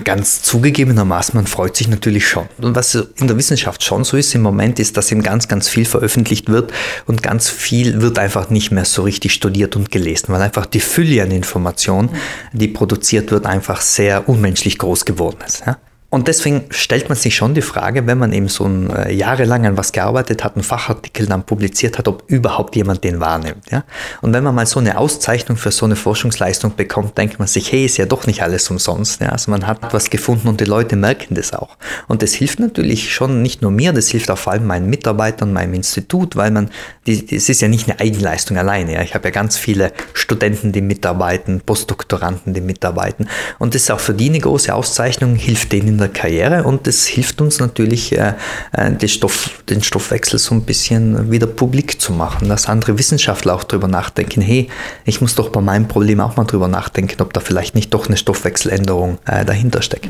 ganz 0.02 0.42
zugegebenermaßen, 0.42 1.36
man 1.36 1.46
freut 1.46 1.76
sich 1.76 1.86
natürlich 1.86 2.26
schon. 2.26 2.48
Und 2.58 2.74
was 2.74 2.94
in 2.94 3.28
der 3.28 3.36
Wissenschaft 3.38 3.84
schon 3.84 4.02
so 4.02 4.16
ist 4.16 4.34
im 4.34 4.42
Moment, 4.42 4.80
ist, 4.80 4.96
dass 4.96 5.12
eben 5.12 5.22
ganz, 5.22 5.46
ganz 5.46 5.68
viel 5.68 5.84
veröffentlicht 5.84 6.48
wird 6.48 6.72
und 7.06 7.22
ganz 7.22 7.48
viel 7.48 8.02
wird 8.02 8.18
einfach 8.18 8.50
nicht 8.50 8.72
mehr 8.72 8.84
so 8.84 9.02
richtig 9.02 9.34
studiert 9.34 9.76
und 9.76 9.92
gelesen, 9.92 10.32
weil 10.32 10.42
einfach 10.42 10.66
die 10.66 10.80
Fülle 10.80 11.22
an 11.22 11.30
Informationen, 11.30 12.10
die 12.52 12.66
produziert 12.68 13.30
wird, 13.30 13.46
einfach 13.46 13.80
sehr 13.80 14.28
unmenschlich 14.28 14.78
groß 14.78 15.04
geworden 15.04 15.38
ist. 15.46 15.62
Ja? 15.64 15.78
Und 16.12 16.28
deswegen 16.28 16.66
stellt 16.68 17.08
man 17.08 17.16
sich 17.16 17.34
schon 17.34 17.54
die 17.54 17.62
Frage, 17.62 18.06
wenn 18.06 18.18
man 18.18 18.34
eben 18.34 18.48
so 18.48 18.66
ein, 18.66 18.90
äh, 18.90 19.10
jahrelang 19.14 19.64
an 19.64 19.78
was 19.78 19.92
gearbeitet 19.92 20.44
hat, 20.44 20.56
einen 20.56 20.62
Fachartikel 20.62 21.24
dann 21.24 21.42
publiziert 21.44 21.96
hat, 21.96 22.06
ob 22.06 22.24
überhaupt 22.26 22.76
jemand 22.76 23.02
den 23.02 23.18
wahrnimmt. 23.18 23.70
Ja? 23.70 23.84
Und 24.20 24.34
wenn 24.34 24.44
man 24.44 24.54
mal 24.54 24.66
so 24.66 24.78
eine 24.78 24.98
Auszeichnung 24.98 25.56
für 25.56 25.70
so 25.70 25.86
eine 25.86 25.96
Forschungsleistung 25.96 26.76
bekommt, 26.76 27.16
denkt 27.16 27.38
man 27.38 27.48
sich, 27.48 27.72
hey, 27.72 27.86
ist 27.86 27.96
ja 27.96 28.04
doch 28.04 28.26
nicht 28.26 28.42
alles 28.42 28.68
umsonst. 28.68 29.22
Ja? 29.22 29.30
Also 29.30 29.50
man 29.50 29.66
hat 29.66 29.94
was 29.94 30.10
gefunden 30.10 30.48
und 30.48 30.60
die 30.60 30.66
Leute 30.66 30.96
merken 30.96 31.34
das 31.34 31.54
auch. 31.54 31.78
Und 32.08 32.20
das 32.20 32.34
hilft 32.34 32.60
natürlich 32.60 33.14
schon 33.14 33.40
nicht 33.40 33.62
nur 33.62 33.70
mir, 33.70 33.94
das 33.94 34.08
hilft 34.08 34.30
auch 34.30 34.36
vor 34.36 34.52
allem 34.52 34.66
meinen 34.66 34.90
Mitarbeitern, 34.90 35.54
meinem 35.54 35.72
Institut, 35.72 36.36
weil 36.36 36.50
man, 36.50 36.68
es 37.06 37.48
ist 37.48 37.62
ja 37.62 37.68
nicht 37.68 37.88
eine 37.88 38.00
Eigenleistung 38.00 38.58
alleine. 38.58 38.92
Ja? 38.92 39.00
Ich 39.00 39.14
habe 39.14 39.28
ja 39.28 39.30
ganz 39.30 39.56
viele 39.56 39.94
Studenten, 40.12 40.72
die 40.72 40.82
mitarbeiten, 40.82 41.62
Postdoktoranden, 41.62 42.52
die 42.52 42.60
mitarbeiten. 42.60 43.30
Und 43.58 43.74
das 43.74 43.84
ist 43.84 43.90
auch 43.90 44.00
für 44.00 44.12
die 44.12 44.28
eine 44.28 44.40
große 44.40 44.74
Auszeichnung, 44.74 45.36
hilft 45.36 45.72
denen 45.72 46.01
der 46.02 46.10
Karriere 46.10 46.64
und 46.64 46.86
es 46.86 47.06
hilft 47.06 47.40
uns 47.40 47.58
natürlich, 47.58 48.16
äh, 48.16 48.34
äh 48.72 49.08
Stoff, 49.08 49.62
den 49.68 49.82
Stoffwechsel 49.82 50.38
so 50.38 50.54
ein 50.54 50.62
bisschen 50.62 51.30
wieder 51.30 51.46
publik 51.46 52.00
zu 52.00 52.12
machen, 52.12 52.48
dass 52.48 52.68
andere 52.68 52.98
Wissenschaftler 52.98 53.54
auch 53.54 53.64
darüber 53.64 53.88
nachdenken, 53.88 54.40
hey, 54.40 54.68
ich 55.04 55.20
muss 55.20 55.34
doch 55.34 55.48
bei 55.48 55.60
meinem 55.60 55.88
Problem 55.88 56.20
auch 56.20 56.36
mal 56.36 56.44
drüber 56.44 56.68
nachdenken, 56.68 57.22
ob 57.22 57.32
da 57.32 57.40
vielleicht 57.40 57.74
nicht 57.74 57.92
doch 57.94 58.06
eine 58.06 58.16
Stoffwechseländerung 58.16 59.18
äh, 59.26 59.44
dahinter 59.44 59.82
steckt. 59.82 60.08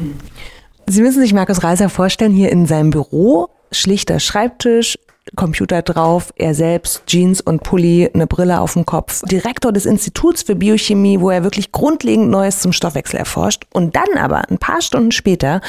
Sie 0.86 1.02
müssen 1.02 1.20
sich 1.20 1.32
Markus 1.32 1.62
Reiser 1.62 1.88
vorstellen, 1.88 2.32
hier 2.32 2.50
in 2.50 2.66
seinem 2.66 2.90
Büro, 2.90 3.48
schlichter 3.70 4.20
Schreibtisch, 4.20 4.98
Computer 5.36 5.82
drauf, 5.82 6.32
er 6.36 6.54
selbst, 6.54 7.02
Jeans 7.06 7.40
und 7.40 7.62
Pulli, 7.62 8.10
eine 8.12 8.26
Brille 8.26 8.60
auf 8.60 8.74
dem 8.74 8.86
Kopf. 8.86 9.22
Direktor 9.22 9.72
des 9.72 9.86
Instituts 9.86 10.42
für 10.42 10.54
Biochemie, 10.54 11.20
wo 11.20 11.30
er 11.30 11.44
wirklich 11.44 11.72
grundlegend 11.72 12.30
Neues 12.30 12.60
zum 12.60 12.72
Stoffwechsel 12.72 13.18
erforscht. 13.18 13.64
Und 13.72 13.96
dann 13.96 14.18
aber, 14.18 14.48
ein 14.50 14.58
paar 14.58 14.82
Stunden 14.82 15.12
später, 15.12 15.60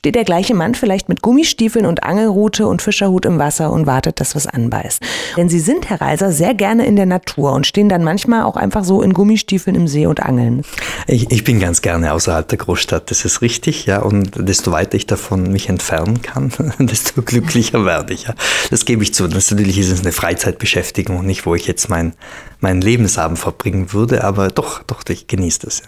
steht 0.00 0.14
der 0.14 0.24
gleiche 0.24 0.54
Mann 0.54 0.74
vielleicht 0.74 1.10
mit 1.10 1.20
Gummistiefeln 1.20 1.84
und 1.84 2.04
Angelrute 2.04 2.66
und 2.66 2.80
Fischerhut 2.80 3.26
im 3.26 3.38
Wasser 3.38 3.70
und 3.70 3.86
wartet, 3.86 4.18
dass 4.18 4.34
was 4.34 4.46
anbeißt. 4.46 5.02
Denn 5.36 5.50
sie 5.50 5.60
sind, 5.60 5.90
Herr 5.90 6.00
Reiser, 6.00 6.32
sehr 6.32 6.54
gerne 6.54 6.86
in 6.86 6.96
der 6.96 7.04
Natur 7.04 7.52
und 7.52 7.66
stehen 7.66 7.90
dann 7.90 8.02
manchmal 8.02 8.44
auch 8.44 8.56
einfach 8.56 8.84
so 8.84 9.02
in 9.02 9.12
Gummistiefeln 9.12 9.76
im 9.76 9.88
See 9.88 10.06
und 10.06 10.20
angeln. 10.20 10.62
Ich, 11.06 11.30
ich 11.30 11.44
bin 11.44 11.60
ganz 11.60 11.82
gerne 11.82 12.14
außerhalb 12.14 12.48
der 12.48 12.56
Großstadt, 12.56 13.10
das 13.10 13.26
ist 13.26 13.42
richtig, 13.42 13.84
ja. 13.84 14.00
Und 14.00 14.30
desto 14.36 14.72
weiter 14.72 14.96
ich 14.96 15.06
davon 15.06 15.52
mich 15.52 15.68
entfernen 15.68 16.22
kann, 16.22 16.50
desto 16.78 17.20
glücklicher 17.20 17.84
werde 17.84 18.14
ich. 18.14 18.24
Ja. 18.24 18.34
Das 18.70 18.86
gebe 19.00 19.04
ich 19.04 19.14
zu. 19.14 19.26
Das 19.28 19.50
natürlich 19.50 19.78
ist 19.78 19.90
es 19.90 20.02
eine 20.02 20.12
Freizeitbeschäftigung 20.12 21.20
und 21.20 21.26
nicht, 21.26 21.46
wo 21.46 21.54
ich 21.54 21.66
jetzt 21.66 21.88
mein, 21.88 22.12
meinen 22.60 22.82
Lebensabend 22.82 23.38
verbringen 23.38 23.94
würde, 23.94 24.24
aber 24.24 24.48
doch, 24.48 24.82
doch, 24.82 25.02
ich 25.08 25.26
genieße 25.26 25.60
das, 25.60 25.80
ja. 25.80 25.86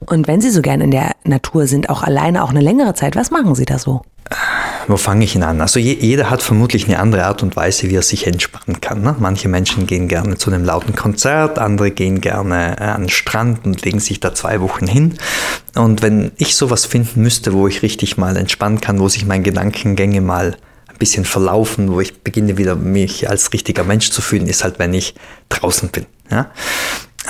Und 0.00 0.26
wenn 0.26 0.40
Sie 0.40 0.50
so 0.50 0.62
gerne 0.62 0.84
in 0.84 0.90
der 0.90 1.12
Natur 1.24 1.66
sind, 1.66 1.88
auch 1.88 2.02
alleine, 2.02 2.42
auch 2.42 2.50
eine 2.50 2.62
längere 2.62 2.94
Zeit, 2.94 3.14
was 3.16 3.30
machen 3.30 3.54
Sie 3.54 3.66
da 3.66 3.78
so? 3.78 4.02
Wo 4.88 4.96
fange 4.96 5.24
ich 5.24 5.36
ihn 5.36 5.42
an? 5.42 5.60
Also 5.60 5.78
je, 5.78 5.92
jeder 6.00 6.30
hat 6.30 6.42
vermutlich 6.42 6.86
eine 6.86 6.98
andere 6.98 7.26
Art 7.26 7.42
und 7.42 7.54
Weise, 7.54 7.90
wie 7.90 7.94
er 7.94 8.02
sich 8.02 8.26
entspannen 8.26 8.80
kann. 8.80 9.02
Ne? 9.02 9.14
Manche 9.18 9.48
Menschen 9.48 9.86
gehen 9.86 10.08
gerne 10.08 10.36
zu 10.36 10.50
einem 10.50 10.64
lauten 10.64 10.96
Konzert, 10.96 11.58
andere 11.58 11.90
gehen 11.90 12.20
gerne 12.22 12.76
äh, 12.80 12.84
an 12.84 13.02
den 13.02 13.08
Strand 13.10 13.66
und 13.66 13.84
legen 13.84 14.00
sich 14.00 14.20
da 14.20 14.34
zwei 14.34 14.60
Wochen 14.62 14.86
hin. 14.86 15.18
Und 15.76 16.02
wenn 16.02 16.32
ich 16.36 16.56
sowas 16.56 16.86
finden 16.86 17.22
müsste, 17.22 17.52
wo 17.52 17.68
ich 17.68 17.82
richtig 17.82 18.16
mal 18.16 18.36
entspannen 18.36 18.80
kann, 18.80 18.98
wo 18.98 19.08
sich 19.08 19.26
meine 19.26 19.44
Gedankengänge 19.44 20.22
mal 20.22 20.56
bisschen 20.98 21.24
verlaufen, 21.24 21.92
wo 21.92 22.00
ich 22.00 22.22
beginne 22.22 22.58
wieder 22.58 22.76
mich 22.76 23.28
als 23.28 23.52
richtiger 23.52 23.84
Mensch 23.84 24.10
zu 24.10 24.20
fühlen, 24.20 24.46
ist 24.46 24.64
halt, 24.64 24.78
wenn 24.78 24.94
ich 24.94 25.14
draußen 25.48 25.88
bin. 25.88 26.06
Ja? 26.30 26.50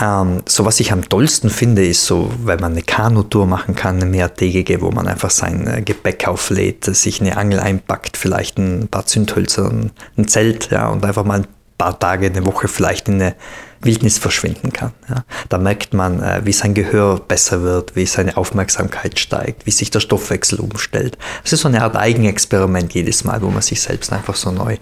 Ähm, 0.01 0.43
so 0.47 0.65
was 0.65 0.81
ich 0.81 0.93
am 0.93 1.09
tollsten 1.09 1.51
finde, 1.51 1.85
ist 1.85 2.05
so, 2.07 2.33
wenn 2.45 2.61
man 2.61 2.73
eine 2.73 2.83
Kanutour 2.83 3.47
machen 3.47 3.75
kann, 3.75 3.97
eine 3.97 4.07
mehrtägige, 4.07 4.81
wo 4.81 4.91
man 4.91 5.09
einfach 5.09 5.31
sein 5.31 5.67
äh, 5.67 5.83
Gepäck 5.83 6.29
auflädt, 6.29 6.85
sich 6.85 7.21
eine 7.21 7.37
Angel 7.37 7.61
einpackt, 7.61 8.17
vielleicht 8.17 8.59
ein 8.59 8.89
paar 8.89 9.07
Zündhölzer, 9.07 9.71
ein 10.17 10.29
Zelt, 10.29 10.71
ja, 10.71 10.89
und 10.89 11.05
einfach 11.05 11.25
mal 11.25 11.41
ein 11.41 11.47
paar 11.77 11.99
Tage, 11.99 12.27
eine 12.27 12.47
Woche 12.47 12.69
vielleicht 12.69 13.09
in 13.09 13.15
eine 13.15 13.35
Wildnis 13.83 14.19
verschwinden 14.19 14.73
kann. 14.73 14.93
Ja. 15.09 15.25
Da 15.49 15.59
merkt 15.59 15.95
man, 15.95 16.23
äh, 16.23 16.41
wie 16.45 16.53
sein 16.53 16.75
Gehör 16.75 17.21
besser 17.21 17.63
wird, 17.63 17.97
wie 17.97 18.07
seine 18.07 18.37
Aufmerksamkeit 18.37 19.19
steigt, 19.19 19.67
wie 19.67 19.71
sich 19.71 19.91
der 19.91 20.01
Stoffwechsel 20.01 20.59
umstellt. 20.59 21.17
Es 21.45 21.53
ist 21.53 21.61
so 21.61 21.69
eine 21.69 21.83
Art 21.83 21.97
Eigenexperiment 21.97 22.93
jedes 22.95 23.25
Mal, 23.25 23.43
wo 23.43 23.51
man 23.51 23.63
sich 23.63 23.81
selbst 23.81 24.13
einfach 24.13 24.35
so 24.35 24.51
neu, 24.51 24.77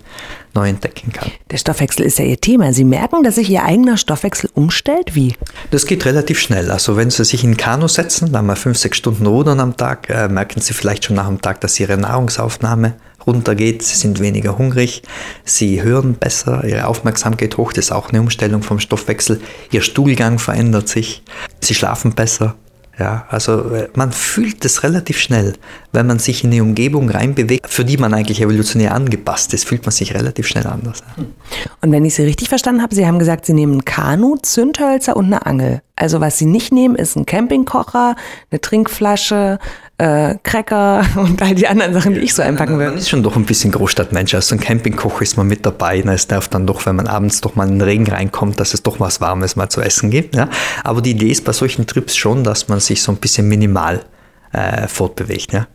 neu 0.54 0.68
entdecken 0.68 1.12
kann. 1.12 1.30
Der 1.50 1.58
Stoffwechsel 1.58 2.06
ist 2.06 2.18
ja 2.18 2.24
Ihr 2.24 2.40
Thema. 2.40 2.72
Sie 2.72 2.84
merken, 2.84 3.22
dass 3.22 3.34
sich 3.34 3.50
Ihr 3.50 3.64
eigener 3.64 3.96
Stoffwechsel 3.96 4.50
umstellt? 4.54 5.14
Wie? 5.14 5.34
Das 5.70 5.86
geht 5.86 6.04
relativ 6.06 6.40
schnell. 6.40 6.70
Also 6.70 6.96
wenn 6.96 7.10
Sie 7.10 7.24
sich 7.24 7.44
in 7.44 7.50
ein 7.50 7.56
Kanu 7.56 7.88
setzen, 7.88 8.32
dann 8.32 8.46
mal 8.46 8.56
fünf, 8.56 8.78
sechs 8.78 8.96
Stunden 8.96 9.26
rudern 9.26 9.60
am 9.60 9.76
Tag, 9.76 10.08
äh, 10.08 10.28
merken 10.28 10.60
Sie 10.60 10.72
vielleicht 10.72 11.04
schon 11.04 11.16
nach 11.16 11.28
dem 11.28 11.40
Tag, 11.40 11.60
dass 11.60 11.78
Ihre 11.78 11.96
Nahrungsaufnahme 11.98 12.94
runtergeht, 13.26 13.82
sie 13.82 13.96
sind 13.96 14.20
weniger 14.20 14.56
hungrig, 14.56 15.02
sie 15.44 15.82
hören 15.82 16.14
besser, 16.14 16.64
ihre 16.64 16.86
Aufmerksamkeit 16.86 17.56
hoch, 17.56 17.72
das 17.72 17.86
ist 17.86 17.92
auch 17.92 18.10
eine 18.10 18.20
Umstellung 18.20 18.62
vom 18.62 18.78
Stoffwechsel, 18.86 19.40
ihr 19.70 19.82
Stuhlgang 19.82 20.38
verändert 20.38 20.88
sich, 20.88 21.22
sie 21.60 21.74
schlafen 21.74 22.14
besser. 22.14 22.54
Ja, 22.98 23.26
also 23.28 23.74
äh, 23.74 23.88
man 23.94 24.10
fühlt 24.10 24.64
es 24.64 24.82
relativ 24.82 25.18
schnell, 25.18 25.52
wenn 25.92 26.06
man 26.06 26.18
sich 26.18 26.44
in 26.44 26.50
eine 26.50 26.62
Umgebung 26.62 27.10
reinbewegt, 27.10 27.68
für 27.68 27.84
die 27.84 27.98
man 27.98 28.14
eigentlich 28.14 28.40
evolutionär 28.40 28.94
angepasst 28.94 29.52
ist, 29.52 29.66
fühlt 29.66 29.84
man 29.84 29.92
sich 29.92 30.14
relativ 30.14 30.46
schnell 30.46 30.66
anders. 30.66 31.02
Und 31.82 31.92
wenn 31.92 32.06
ich 32.06 32.14
Sie 32.14 32.22
richtig 32.22 32.48
verstanden 32.48 32.80
habe, 32.80 32.94
Sie 32.94 33.06
haben 33.06 33.18
gesagt, 33.18 33.44
Sie 33.44 33.52
nehmen 33.52 33.84
Kanu, 33.84 34.36
Zündhölzer 34.40 35.14
und 35.14 35.26
eine 35.26 35.44
Angel. 35.44 35.82
Also 35.94 36.22
was 36.22 36.38
Sie 36.38 36.46
nicht 36.46 36.72
nehmen, 36.72 36.96
ist 36.96 37.16
ein 37.16 37.26
Campingkocher, 37.26 38.16
eine 38.50 38.60
Trinkflasche, 38.62 39.58
äh, 39.98 40.34
Cracker 40.42 41.04
und 41.16 41.40
all 41.42 41.54
die 41.54 41.66
anderen 41.66 41.92
Sachen, 41.94 42.14
die 42.14 42.20
ich 42.20 42.34
so 42.34 42.42
einpacken 42.42 42.78
will. 42.78 42.88
Man 42.88 42.98
ist 42.98 43.08
schon 43.08 43.22
doch 43.22 43.36
ein 43.36 43.44
bisschen 43.44 43.72
Großstadtmensch. 43.72 44.34
Als 44.34 44.48
so 44.48 44.54
ein 44.54 44.60
Campingkoch 44.60 45.20
ist 45.20 45.36
man 45.36 45.46
mit 45.46 45.64
dabei. 45.64 46.02
Na, 46.04 46.12
es 46.12 46.26
darf 46.26 46.48
dann 46.48 46.66
doch, 46.66 46.86
wenn 46.86 46.96
man 46.96 47.06
abends 47.06 47.40
doch 47.40 47.54
mal 47.54 47.66
in 47.66 47.78
den 47.78 47.82
Regen 47.82 48.06
reinkommt, 48.06 48.60
dass 48.60 48.74
es 48.74 48.82
doch 48.82 49.00
was 49.00 49.20
Warmes 49.20 49.56
mal 49.56 49.68
zu 49.68 49.80
essen 49.80 50.10
gibt. 50.10 50.34
Ja? 50.34 50.48
Aber 50.84 51.00
die 51.00 51.12
Idee 51.12 51.30
ist 51.30 51.44
bei 51.44 51.52
solchen 51.52 51.86
Trips 51.86 52.16
schon, 52.16 52.44
dass 52.44 52.68
man 52.68 52.80
sich 52.80 53.02
so 53.02 53.12
ein 53.12 53.18
bisschen 53.18 53.48
minimal 53.48 54.04
äh, 54.52 54.86
fortbewegt. 54.88 55.52
Ja? 55.52 55.66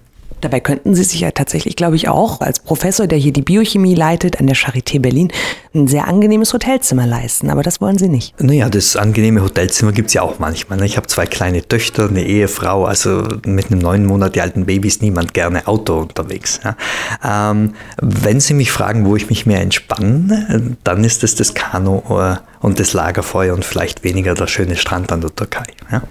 Dabei 0.41 0.59
könnten 0.59 0.95
Sie 0.95 1.03
sich 1.03 1.21
ja 1.21 1.31
tatsächlich, 1.31 1.75
glaube 1.75 1.95
ich, 1.95 2.09
auch 2.09 2.41
als 2.41 2.59
Professor, 2.59 3.07
der 3.07 3.17
hier 3.17 3.31
die 3.31 3.41
Biochemie 3.41 3.95
leitet 3.95 4.39
an 4.39 4.47
der 4.47 4.55
Charité 4.55 4.99
Berlin, 4.99 5.31
ein 5.73 5.87
sehr 5.87 6.07
angenehmes 6.07 6.53
Hotelzimmer 6.53 7.07
leisten. 7.07 7.49
Aber 7.49 7.63
das 7.63 7.79
wollen 7.79 7.97
Sie 7.97 8.09
nicht. 8.09 8.39
Naja, 8.41 8.69
das 8.69 8.95
angenehme 8.95 9.41
Hotelzimmer 9.41 9.91
gibt 9.91 10.09
es 10.09 10.15
ja 10.15 10.21
auch 10.21 10.39
manchmal. 10.39 10.79
Ne? 10.79 10.85
Ich 10.85 10.97
habe 10.97 11.07
zwei 11.07 11.25
kleine 11.25 11.65
Töchter, 11.67 12.09
eine 12.09 12.23
Ehefrau. 12.23 12.85
Also 12.85 13.23
mit 13.45 13.71
einem 13.71 13.79
neun 13.79 14.05
Monate 14.05 14.41
alten 14.41 14.65
Baby 14.65 14.87
ist 14.87 15.01
niemand 15.01 15.33
gerne 15.33 15.67
Auto 15.67 15.99
unterwegs. 15.99 16.59
Ja? 16.63 17.51
Ähm, 17.51 17.75
wenn 18.01 18.39
Sie 18.39 18.53
mich 18.53 18.71
fragen, 18.71 19.05
wo 19.05 19.15
ich 19.15 19.29
mich 19.29 19.45
mehr 19.45 19.61
entspanne, 19.61 20.75
dann 20.83 21.03
ist 21.03 21.23
es 21.23 21.35
das 21.35 21.53
Kanu 21.53 22.01
äh, 22.09 22.35
und 22.61 22.79
das 22.79 22.93
Lagerfeuer 22.93 23.53
und 23.53 23.65
vielleicht 23.65 24.03
weniger 24.03 24.33
der 24.33 24.47
schöne 24.47 24.75
Strand 24.75 25.11
an 25.11 25.21
der 25.21 25.35
Türkei. 25.35 25.65
Ja? 25.91 26.03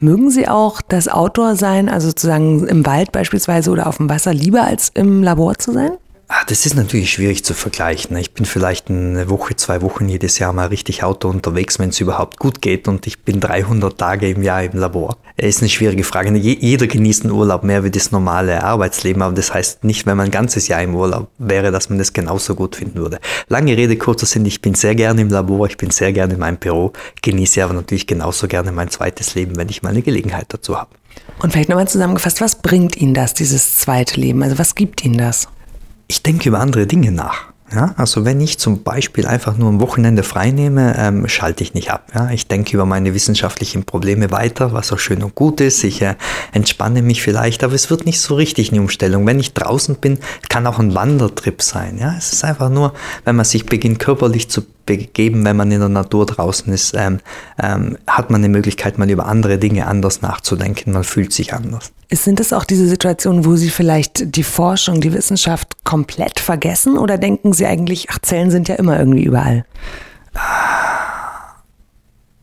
Mögen 0.00 0.30
Sie 0.30 0.48
auch 0.48 0.80
das 0.80 1.08
Outdoor 1.08 1.56
sein, 1.56 1.88
also 1.88 2.08
sozusagen 2.08 2.66
im 2.66 2.86
Wald 2.86 3.12
beispielsweise 3.12 3.70
oder 3.78 3.86
auf 3.86 3.98
dem 3.98 4.10
Wasser, 4.10 4.34
lieber 4.34 4.64
als 4.64 4.90
im 4.94 5.22
Labor 5.22 5.56
zu 5.56 5.72
sein? 5.72 5.92
Ah, 6.30 6.44
das 6.46 6.66
ist 6.66 6.74
natürlich 6.74 7.10
schwierig 7.10 7.42
zu 7.42 7.54
vergleichen. 7.54 8.14
Ich 8.18 8.34
bin 8.34 8.44
vielleicht 8.44 8.90
eine 8.90 9.30
Woche, 9.30 9.56
zwei 9.56 9.80
Wochen 9.80 10.10
jedes 10.10 10.38
Jahr 10.38 10.52
mal 10.52 10.66
richtig 10.66 11.02
Auto 11.02 11.26
unterwegs, 11.30 11.78
wenn 11.78 11.88
es 11.88 12.00
überhaupt 12.00 12.38
gut 12.38 12.60
geht 12.60 12.86
und 12.86 13.06
ich 13.06 13.20
bin 13.20 13.40
300 13.40 13.96
Tage 13.96 14.28
im 14.28 14.42
Jahr 14.42 14.62
im 14.62 14.78
Labor. 14.78 15.16
Ist 15.38 15.62
eine 15.62 15.70
schwierige 15.70 16.04
Frage. 16.04 16.36
Jeder 16.36 16.86
genießt 16.86 17.24
einen 17.24 17.32
Urlaub 17.32 17.64
mehr 17.64 17.82
wie 17.82 17.90
das 17.90 18.12
normale 18.12 18.62
Arbeitsleben, 18.62 19.22
aber 19.22 19.34
das 19.34 19.54
heißt 19.54 19.84
nicht, 19.84 20.04
wenn 20.04 20.18
man 20.18 20.26
ein 20.26 20.30
ganzes 20.30 20.68
Jahr 20.68 20.82
im 20.82 20.94
Urlaub 20.94 21.30
wäre, 21.38 21.70
dass 21.70 21.88
man 21.88 21.98
das 21.98 22.12
genauso 22.12 22.54
gut 22.54 22.76
finden 22.76 22.96
würde. 22.96 23.20
Lange 23.48 23.74
Rede, 23.74 23.96
kurzer 23.96 24.26
Sinn, 24.26 24.44
ich 24.44 24.60
bin 24.60 24.74
sehr 24.74 24.94
gerne 24.94 25.22
im 25.22 25.30
Labor, 25.30 25.66
ich 25.66 25.78
bin 25.78 25.90
sehr 25.90 26.12
gerne 26.12 26.34
in 26.34 26.40
meinem 26.40 26.58
Büro, 26.58 26.92
genieße 27.22 27.64
aber 27.64 27.72
natürlich 27.72 28.06
genauso 28.06 28.48
gerne 28.48 28.70
mein 28.70 28.90
zweites 28.90 29.34
Leben, 29.34 29.56
wenn 29.56 29.70
ich 29.70 29.82
mal 29.82 29.90
eine 29.90 30.02
Gelegenheit 30.02 30.46
dazu 30.50 30.76
habe. 30.76 30.90
Und 31.40 31.54
vielleicht 31.54 31.70
nochmal 31.70 31.88
zusammengefasst, 31.88 32.42
was 32.42 32.56
bringt 32.56 32.98
Ihnen 32.98 33.14
das, 33.14 33.32
dieses 33.32 33.78
zweite 33.78 34.20
Leben? 34.20 34.42
Also 34.42 34.58
was 34.58 34.74
gibt 34.74 35.02
Ihnen 35.06 35.16
das? 35.16 35.48
Ich 36.08 36.22
denke 36.22 36.48
über 36.48 36.58
andere 36.58 36.86
Dinge 36.86 37.12
nach. 37.12 37.52
Ja, 37.70 37.94
also 37.98 38.24
wenn 38.24 38.40
ich 38.40 38.58
zum 38.58 38.82
Beispiel 38.82 39.26
einfach 39.26 39.58
nur 39.58 39.68
am 39.68 39.78
Wochenende 39.78 40.22
frei 40.22 40.52
nehme, 40.52 40.96
ähm, 40.98 41.28
schalte 41.28 41.62
ich 41.62 41.74
nicht 41.74 41.90
ab. 41.90 42.10
Ja, 42.14 42.30
ich 42.30 42.46
denke 42.48 42.72
über 42.72 42.86
meine 42.86 43.12
wissenschaftlichen 43.12 43.84
Probleme 43.84 44.30
weiter, 44.30 44.72
was 44.72 44.90
auch 44.90 44.98
schön 44.98 45.22
und 45.22 45.34
gut 45.34 45.60
ist. 45.60 45.84
Ich 45.84 46.00
äh, 46.00 46.14
entspanne 46.52 47.02
mich 47.02 47.20
vielleicht, 47.22 47.62
aber 47.62 47.74
es 47.74 47.90
wird 47.90 48.06
nicht 48.06 48.22
so 48.22 48.36
richtig 48.36 48.72
eine 48.72 48.80
Umstellung. 48.80 49.26
Wenn 49.26 49.38
ich 49.38 49.52
draußen 49.52 49.96
bin, 49.96 50.18
kann 50.48 50.66
auch 50.66 50.78
ein 50.78 50.94
Wandertrip 50.94 51.60
sein. 51.60 51.98
Ja, 51.98 52.14
es 52.16 52.32
ist 52.32 52.42
einfach 52.42 52.70
nur, 52.70 52.94
wenn 53.26 53.36
man 53.36 53.44
sich 53.44 53.66
beginnt 53.66 53.98
körperlich 53.98 54.48
zu 54.48 54.62
begeben, 54.88 55.44
wenn 55.44 55.56
man 55.56 55.70
in 55.70 55.80
der 55.80 55.88
Natur 55.88 56.26
draußen 56.26 56.72
ist, 56.72 56.94
ähm, 56.96 57.20
ähm, 57.62 57.98
hat 58.06 58.30
man 58.30 58.40
eine 58.40 58.48
Möglichkeit, 58.48 58.98
mal 58.98 59.08
über 59.08 59.26
andere 59.26 59.58
Dinge 59.58 59.86
anders 59.86 60.22
nachzudenken. 60.22 60.92
Man 60.92 61.04
fühlt 61.04 61.32
sich 61.32 61.54
anders. 61.54 61.92
Sind 62.10 62.40
es 62.40 62.52
auch 62.52 62.64
diese 62.64 62.88
Situationen, 62.88 63.44
wo 63.44 63.54
Sie 63.56 63.68
vielleicht 63.68 64.34
die 64.34 64.42
Forschung, 64.42 65.00
die 65.00 65.12
Wissenschaft 65.12 65.84
komplett 65.84 66.40
vergessen 66.40 66.96
oder 66.96 67.18
denken 67.18 67.52
Sie 67.52 67.66
eigentlich, 67.66 68.08
ach, 68.10 68.18
Zellen 68.20 68.50
sind 68.50 68.66
ja 68.68 68.76
immer 68.76 68.98
irgendwie 68.98 69.24
überall? 69.24 69.64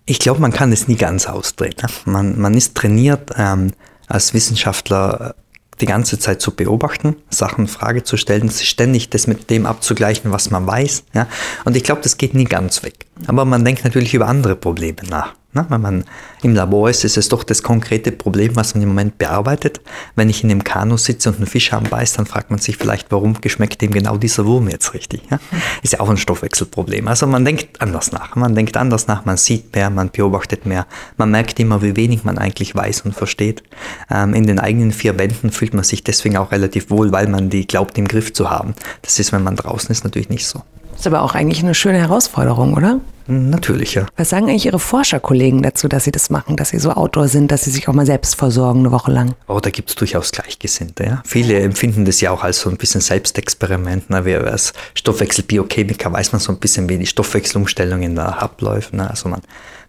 Ich 0.05 0.19
glaube, 0.19 0.39
man 0.39 0.53
kann 0.53 0.71
es 0.71 0.87
nie 0.87 0.97
ganz 0.97 1.25
ausdrehen. 1.25 1.75
Man, 2.05 2.39
man 2.39 2.53
ist 2.53 2.75
trainiert, 2.75 3.31
ähm, 3.37 3.71
als 4.07 4.35
Wissenschaftler 4.35 5.35
die 5.81 5.85
ganze 5.85 6.19
Zeit 6.19 6.41
zu 6.41 6.51
beobachten, 6.51 7.15
Sachen 7.29 7.67
Frage 7.67 8.03
zu 8.03 8.17
stellen, 8.17 8.49
ständig 8.49 9.09
das 9.09 9.27
mit 9.27 9.49
dem 9.49 9.65
abzugleichen, 9.65 10.31
was 10.31 10.49
man 10.51 10.65
weiß. 10.65 11.03
Ja? 11.13 11.27
Und 11.65 11.75
ich 11.75 11.83
glaube, 11.83 12.01
das 12.01 12.17
geht 12.17 12.33
nie 12.33 12.45
ganz 12.45 12.83
weg. 12.83 13.04
Aber 13.27 13.45
man 13.45 13.63
denkt 13.63 13.83
natürlich 13.83 14.13
über 14.13 14.27
andere 14.27 14.55
Probleme 14.55 14.97
nach. 15.09 15.33
Ne? 15.55 15.65
Wenn 15.69 15.81
man 15.81 16.03
im 16.43 16.53
Labor 16.53 16.89
ist, 16.89 17.05
ist 17.05 17.17
es 17.17 17.29
doch 17.29 17.43
das 17.43 17.63
konkrete 17.63 18.11
Problem, 18.11 18.55
was 18.55 18.75
man 18.75 18.83
im 18.83 18.89
Moment 18.89 19.17
bearbeitet. 19.17 19.79
Wenn 20.15 20.29
ich 20.29 20.43
in 20.43 20.49
dem 20.49 20.63
Kanu 20.63 20.97
sitze 20.97 21.29
und 21.29 21.37
einen 21.37 21.47
Fischarm 21.47 21.85
beißt, 21.85 22.19
dann 22.19 22.25
fragt 22.25 22.51
man 22.51 22.59
sich 22.59 22.75
vielleicht, 22.75 23.11
warum 23.11 23.39
geschmeckt 23.39 23.81
dem 23.81 23.91
genau 23.91 24.17
dieser 24.17 24.45
Wurm 24.45 24.67
jetzt 24.67 24.93
richtig. 24.93 25.21
Ja? 25.31 25.39
Ist 25.81 25.93
ja 25.93 26.01
auch 26.01 26.09
ein 26.09 26.17
Stoffwechselproblem. 26.17 27.07
Also 27.07 27.25
man 27.25 27.45
denkt 27.45 27.81
anders 27.81 28.11
nach. 28.11 28.35
Man 28.35 28.53
denkt 28.53 28.75
anders 28.75 29.07
nach, 29.07 29.23
man 29.23 29.37
sieht 29.37 29.73
mehr, 29.73 29.89
man 29.89 30.11
beobachtet 30.11 30.65
mehr. 30.65 30.85
Man 31.15 31.31
merkt 31.31 31.57
immer, 31.59 31.81
wie 31.81 31.95
wenig 31.95 32.25
man 32.25 32.37
eigentlich 32.37 32.75
weiß 32.75 33.01
und 33.01 33.15
versteht. 33.15 33.63
Ähm, 34.11 34.33
in 34.33 34.45
den 34.45 34.59
eigenen 34.59 34.91
vier 34.91 35.17
Wänden 35.17 35.51
fühlt 35.51 35.73
man 35.73 35.85
sich 35.85 36.03
deswegen 36.03 36.35
auch 36.35 36.51
relativ 36.51 36.89
wohl, 36.89 37.13
weil 37.13 37.27
man 37.27 37.49
die 37.49 37.65
glaubt 37.65 37.97
im 37.97 38.09
Griff 38.09 38.33
zu 38.33 38.49
haben. 38.49 38.75
Das 39.03 39.19
ist, 39.19 39.31
wenn 39.31 39.43
man 39.43 39.55
draußen 39.55 39.89
ist, 39.89 40.03
natürlich 40.03 40.29
nicht 40.29 40.47
so. 40.47 40.63
Ist 40.95 41.07
aber 41.07 41.21
auch 41.21 41.35
eigentlich 41.35 41.63
eine 41.63 41.75
schöne 41.75 41.99
Herausforderung, 41.99 42.73
oder? 42.73 42.99
Natürlich, 43.27 43.95
ja. 43.95 44.05
Was 44.17 44.29
sagen 44.29 44.47
eigentlich 44.47 44.67
Ihre 44.67 44.77
Forscherkollegen 44.77 45.63
dazu, 45.63 45.87
dass 45.87 46.03
Sie 46.03 46.11
das 46.11 46.29
machen, 46.29 46.55
dass 46.57 46.69
Sie 46.69 46.77
so 46.77 46.91
Outdoor 46.91 47.27
sind, 47.27 47.51
dass 47.51 47.63
Sie 47.63 47.71
sich 47.71 47.87
auch 47.87 47.93
mal 47.93 48.05
selbst 48.05 48.35
versorgen 48.35 48.81
eine 48.81 48.91
Woche 48.91 49.11
lang? 49.11 49.33
Oh, 49.47 49.59
da 49.59 49.71
gibt 49.71 49.89
es 49.89 49.95
durchaus 49.95 50.31
Gleichgesinnte. 50.31 51.03
Ja? 51.03 51.23
Viele 51.25 51.59
empfinden 51.59 52.05
das 52.05 52.21
ja 52.21 52.29
auch 52.29 52.43
als 52.43 52.59
so 52.59 52.69
ein 52.69 52.77
bisschen 52.77 53.01
Selbstexperiment. 53.01 54.11
Ne? 54.11 54.25
Wir 54.25 54.45
als 54.45 54.73
Stoffwechselbiochemiker 54.93 56.13
weiß 56.13 56.33
man 56.33 56.39
so 56.39 56.51
ein 56.51 56.59
bisschen, 56.59 56.87
wie 56.87 56.99
die 56.99 57.07
Stoffwechselumstellung 57.07 58.03
in 58.03 58.15
der 58.15 58.41
abläuft. 58.41 58.93
Ne? 58.93 59.09
Also 59.09 59.27
man, 59.27 59.41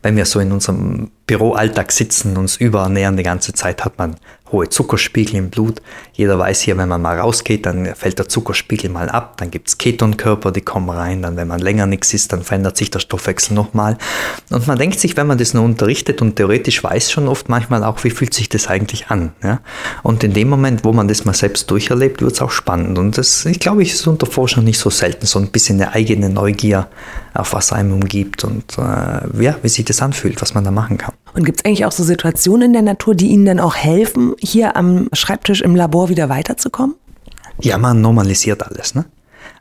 wenn 0.06 0.16
wir 0.16 0.24
so 0.24 0.38
in 0.38 0.52
unserem 0.52 1.10
Büroalltag 1.26 1.90
sitzen, 1.90 2.36
uns 2.36 2.58
überernähren 2.58 3.16
die 3.16 3.24
ganze 3.24 3.52
Zeit, 3.52 3.84
hat 3.84 3.98
man 3.98 4.14
hohe 4.52 4.68
Zuckerspiegel 4.68 5.34
im 5.34 5.50
Blut. 5.50 5.82
Jeder 6.12 6.38
weiß 6.38 6.60
hier, 6.60 6.76
wenn 6.76 6.88
man 6.88 7.02
mal 7.02 7.18
rausgeht, 7.18 7.66
dann 7.66 7.92
fällt 7.96 8.20
der 8.20 8.28
Zuckerspiegel 8.28 8.88
mal 8.88 9.08
ab, 9.08 9.36
dann 9.38 9.50
gibt 9.50 9.66
es 9.66 9.78
Ketonkörper, 9.78 10.52
die 10.52 10.60
kommen 10.60 10.88
rein, 10.88 11.22
dann 11.22 11.36
wenn 11.36 11.48
man 11.48 11.58
länger 11.58 11.86
nichts 11.86 12.14
isst, 12.14 12.32
dann 12.32 12.42
verändert 12.42 12.76
sich 12.76 12.92
der 12.92 13.00
Stoffwechsel 13.00 13.54
nochmal. 13.54 13.98
Und 14.50 14.68
man 14.68 14.78
denkt 14.78 15.00
sich, 15.00 15.16
wenn 15.16 15.26
man 15.26 15.38
das 15.38 15.52
nur 15.52 15.64
unterrichtet 15.64 16.22
und 16.22 16.36
theoretisch 16.36 16.84
weiß 16.84 17.10
schon 17.10 17.26
oft 17.26 17.48
manchmal 17.48 17.82
auch, 17.82 18.04
wie 18.04 18.10
fühlt 18.10 18.32
sich 18.32 18.48
das 18.48 18.68
eigentlich 18.68 19.08
an. 19.08 19.32
Ja? 19.42 19.60
Und 20.04 20.22
in 20.22 20.32
dem 20.32 20.48
Moment, 20.48 20.84
wo 20.84 20.92
man 20.92 21.08
das 21.08 21.24
mal 21.24 21.34
selbst 21.34 21.68
durcherlebt, 21.72 22.22
wird 22.22 22.34
es 22.34 22.40
auch 22.40 22.52
spannend. 22.52 22.98
Und 22.98 23.18
das, 23.18 23.44
ich 23.46 23.58
glaube, 23.58 23.82
ich 23.82 23.94
ist 23.94 24.06
unter 24.06 24.26
Forschern 24.26 24.62
nicht 24.62 24.78
so 24.78 24.90
selten, 24.90 25.26
so 25.26 25.40
ein 25.40 25.50
bisschen 25.50 25.80
eine 25.80 25.92
eigene 25.92 26.30
Neugier, 26.30 26.86
auf 27.34 27.52
was 27.52 27.72
einem 27.72 27.92
umgibt 27.92 28.44
und 28.44 28.78
äh, 28.78 29.42
ja, 29.42 29.56
wie 29.62 29.68
sich 29.68 29.84
das 29.84 29.95
anfühlt, 30.02 30.40
was 30.40 30.54
man 30.54 30.64
da 30.64 30.70
machen 30.70 30.98
kann. 30.98 31.14
Und 31.34 31.44
gibt 31.44 31.60
es 31.60 31.64
eigentlich 31.64 31.84
auch 31.84 31.92
so 31.92 32.02
Situationen 32.02 32.68
in 32.68 32.72
der 32.72 32.82
Natur, 32.82 33.14
die 33.14 33.28
Ihnen 33.28 33.44
dann 33.44 33.60
auch 33.60 33.74
helfen, 33.74 34.34
hier 34.38 34.76
am 34.76 35.08
Schreibtisch 35.12 35.60
im 35.60 35.76
Labor 35.76 36.08
wieder 36.08 36.28
weiterzukommen? 36.28 36.96
Ja, 37.60 37.78
man 37.78 38.00
normalisiert 38.00 38.62
alles. 38.62 38.94
Ne? 38.94 39.04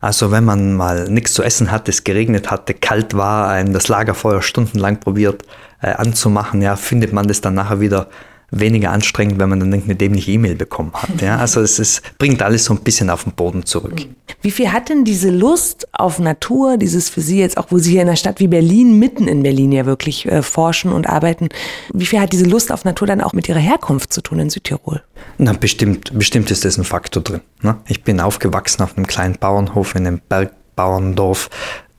Also 0.02 0.32
wenn 0.32 0.44
man 0.44 0.74
mal 0.74 1.10
nichts 1.10 1.34
zu 1.34 1.44
essen 1.44 1.72
hat, 1.72 1.90
es 1.90 2.04
geregnet 2.04 2.52
hatte, 2.52 2.74
kalt 2.74 3.16
war, 3.16 3.50
einem 3.50 3.74
das 3.74 3.88
Lagerfeuer 3.88 4.42
stundenlang 4.42 5.00
probiert 5.00 5.44
äh, 5.82 5.88
anzumachen, 5.88 6.62
ja, 6.62 6.76
findet 6.76 7.14
man 7.14 7.28
das 7.28 7.42
dann 7.42 7.56
nachher 7.56 7.80
wieder 7.80 8.08
weniger 8.52 8.92
anstrengend, 8.92 9.40
wenn 9.40 9.50
man 9.50 9.60
dann 9.60 9.74
eine 9.74 9.96
dämliche 9.96 10.32
E-Mail 10.32 10.56
bekommen 10.56 10.92
hat. 10.94 11.22
Ja? 11.22 11.38
Also 11.46 11.62
es 11.62 11.78
ist, 11.78 12.02
bringt 12.18 12.42
alles 12.42 12.66
so 12.66 12.74
ein 12.74 12.80
bisschen 12.80 13.12
auf 13.12 13.24
den 13.24 13.34
Boden 13.34 13.66
zurück. 13.66 14.02
Wie 14.42 14.50
viel 14.50 14.72
hat 14.72 14.90
denn 14.90 15.04
diese 15.04 15.30
Lust 15.30 15.88
auf 15.92 16.18
Natur, 16.18 16.78
dieses 16.78 17.08
für 17.08 17.22
Sie 17.22 17.40
jetzt 17.40 17.58
auch, 17.58 17.68
wo 17.70 17.78
Sie 17.78 17.92
hier 17.92 18.02
in 18.02 18.08
einer 18.08 18.18
Stadt 18.18 18.40
wie 18.40 18.48
Berlin, 18.48 18.98
mitten 18.98 19.28
in 19.28 19.44
Berlin 19.44 19.72
ja 19.72 19.86
wirklich 19.86 20.26
äh, 20.26 20.42
forschen 20.42 20.92
und 20.92 21.08
arbeiten, 21.08 21.50
wie 21.94 22.06
viel 22.06 22.20
hat 22.20 22.34
diese 22.34 22.46
Lust 22.46 22.72
auf 22.72 22.84
Natur 22.84 23.08
dann 23.08 23.22
auch 23.22 23.34
mit 23.34 23.48
Ihrer 23.48 23.60
Herkunft 23.60 24.12
zu 24.12 24.22
tun 24.22 24.40
in 24.40 24.50
Südtirol? 24.50 25.04
Na, 25.38 25.54
bestimmt, 25.54 26.18
bestimmt 26.18 26.50
ist 26.50 26.66
das 26.66 26.78
ein 26.78 26.84
Faktor 26.84 27.22
drin. 27.22 27.42
Ne? 27.62 27.78
Ich 27.88 28.04
bin 28.04 28.20
aufgewachsen 28.20 28.82
auf 28.82 28.98
einem 28.98 29.06
kleinen 29.06 29.38
Bauernhof 29.38 29.94
in 29.96 30.08
einem 30.08 30.22
Bergbauerndorf 30.28 31.50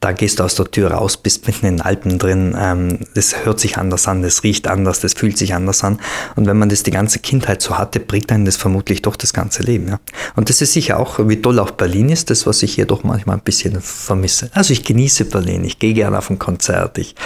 da 0.06 0.12
gehst 0.12 0.38
du 0.38 0.44
aus 0.44 0.54
der 0.54 0.70
Tür 0.70 0.92
raus, 0.92 1.16
bist 1.16 1.48
mitten 1.48 1.66
in 1.66 1.76
den 1.78 1.80
Alpen 1.80 2.20
drin, 2.20 2.56
ähm, 2.56 3.00
das 3.14 3.44
hört 3.44 3.58
sich 3.58 3.76
anders 3.76 4.06
an, 4.06 4.22
das 4.22 4.44
riecht 4.44 4.68
anders, 4.68 5.00
das 5.00 5.14
fühlt 5.14 5.36
sich 5.36 5.52
anders 5.52 5.82
an. 5.82 5.98
Und 6.36 6.46
wenn 6.46 6.56
man 6.56 6.68
das 6.68 6.84
die 6.84 6.92
ganze 6.92 7.18
Kindheit 7.18 7.60
so 7.60 7.76
hatte, 7.76 7.98
prägt 7.98 8.30
einen 8.30 8.44
das 8.44 8.56
vermutlich 8.56 9.02
doch 9.02 9.16
das 9.16 9.32
ganze 9.32 9.64
Leben. 9.64 9.88
Ja? 9.88 9.98
Und 10.36 10.48
das 10.48 10.62
ist 10.62 10.74
sicher 10.74 11.00
auch, 11.00 11.18
wie 11.28 11.42
toll 11.42 11.58
auch 11.58 11.72
Berlin 11.72 12.08
ist, 12.08 12.30
das, 12.30 12.46
was 12.46 12.62
ich 12.62 12.74
hier 12.74 12.86
doch 12.86 13.02
manchmal 13.02 13.38
ein 13.38 13.42
bisschen 13.42 13.80
vermisse. 13.80 14.48
Also 14.52 14.72
ich 14.72 14.84
genieße 14.84 15.24
Berlin, 15.24 15.64
ich 15.64 15.80
gehe 15.80 15.92
gerne 15.92 16.18
auf 16.18 16.30
ein 16.30 16.38
Konzert, 16.38 16.98
ich 16.98 17.16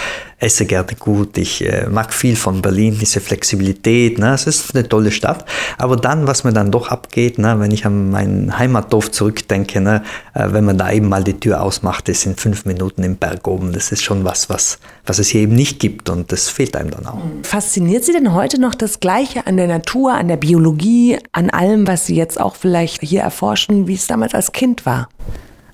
esse 0.41 0.65
gerne 0.65 0.95
gut, 0.97 1.37
ich 1.37 1.63
äh, 1.63 1.87
mag 1.87 2.11
viel 2.11 2.35
von 2.35 2.63
Berlin, 2.63 2.97
diese 2.99 3.21
Flexibilität, 3.21 4.17
ne? 4.17 4.33
es 4.33 4.47
ist 4.47 4.75
eine 4.75 4.89
tolle 4.89 5.11
Stadt. 5.11 5.45
Aber 5.77 5.95
dann, 5.95 6.25
was 6.25 6.43
mir 6.43 6.51
dann 6.51 6.71
doch 6.71 6.87
abgeht, 6.87 7.37
ne? 7.37 7.59
wenn 7.59 7.69
ich 7.69 7.85
an 7.85 8.09
mein 8.09 8.57
Heimatdorf 8.57 9.11
zurückdenke, 9.11 9.79
ne? 9.79 10.01
Äh, 10.33 10.47
wenn 10.51 10.65
man 10.65 10.79
da 10.79 10.91
eben 10.91 11.07
mal 11.09 11.23
die 11.23 11.39
Tür 11.39 11.61
ausmacht, 11.61 12.09
das 12.09 12.21
sind 12.21 12.39
fünf 12.39 12.65
Minuten 12.65 13.03
im 13.03 13.17
Berg 13.17 13.47
oben, 13.47 13.71
das 13.71 13.91
ist 13.91 14.01
schon 14.01 14.25
was, 14.25 14.49
was, 14.49 14.79
was 15.05 15.19
es 15.19 15.27
hier 15.27 15.41
eben 15.41 15.53
nicht 15.53 15.79
gibt 15.79 16.09
und 16.09 16.31
das 16.31 16.49
fehlt 16.49 16.75
einem 16.75 16.89
dann 16.89 17.05
auch. 17.05 17.21
Fasziniert 17.43 18.03
Sie 18.03 18.13
denn 18.13 18.33
heute 18.33 18.59
noch 18.59 18.73
das 18.73 18.99
Gleiche 18.99 19.45
an 19.45 19.57
der 19.57 19.67
Natur, 19.67 20.13
an 20.13 20.27
der 20.27 20.37
Biologie, 20.37 21.19
an 21.33 21.51
allem, 21.51 21.85
was 21.85 22.07
Sie 22.07 22.15
jetzt 22.15 22.41
auch 22.41 22.55
vielleicht 22.55 23.01
hier 23.01 23.21
erforschen, 23.21 23.87
wie 23.87 23.93
es 23.93 24.07
damals 24.07 24.33
als 24.33 24.51
Kind 24.51 24.87
war? 24.87 25.07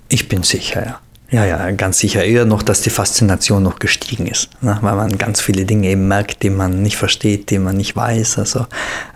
Ich 0.09 0.27
bin 0.27 0.43
sicher, 0.43 0.85
ja. 0.85 0.99
Ja, 1.29 1.45
ja, 1.45 1.71
ganz 1.71 1.99
sicher. 1.99 2.23
Eher 2.23 2.45
noch, 2.45 2.63
dass 2.63 2.81
die 2.81 2.89
Faszination 2.89 3.61
noch 3.61 3.79
gestiegen 3.79 4.27
ist, 4.27 4.49
ne? 4.61 4.77
weil 4.81 4.95
man 4.95 5.17
ganz 5.17 5.41
viele 5.41 5.65
Dinge 5.65 5.89
eben 5.89 6.07
merkt, 6.07 6.41
die 6.43 6.49
man 6.49 6.81
nicht 6.81 6.95
versteht, 6.95 7.49
die 7.49 7.59
man 7.59 7.75
nicht 7.75 7.95
weiß. 7.97 8.37
Also 8.37 8.65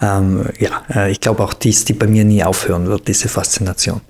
ähm, 0.01 0.45
ja, 0.59 0.83
äh, 0.93 1.09
ich 1.09 1.21
glaube 1.21 1.41
auch 1.41 1.53
dies, 1.53 1.85
die 1.85 1.93
bei 1.93 2.07
mir 2.07 2.25
nie 2.25 2.43
aufhören 2.43 2.87
wird, 2.87 3.07
diese 3.07 3.29
Faszination. 3.29 4.01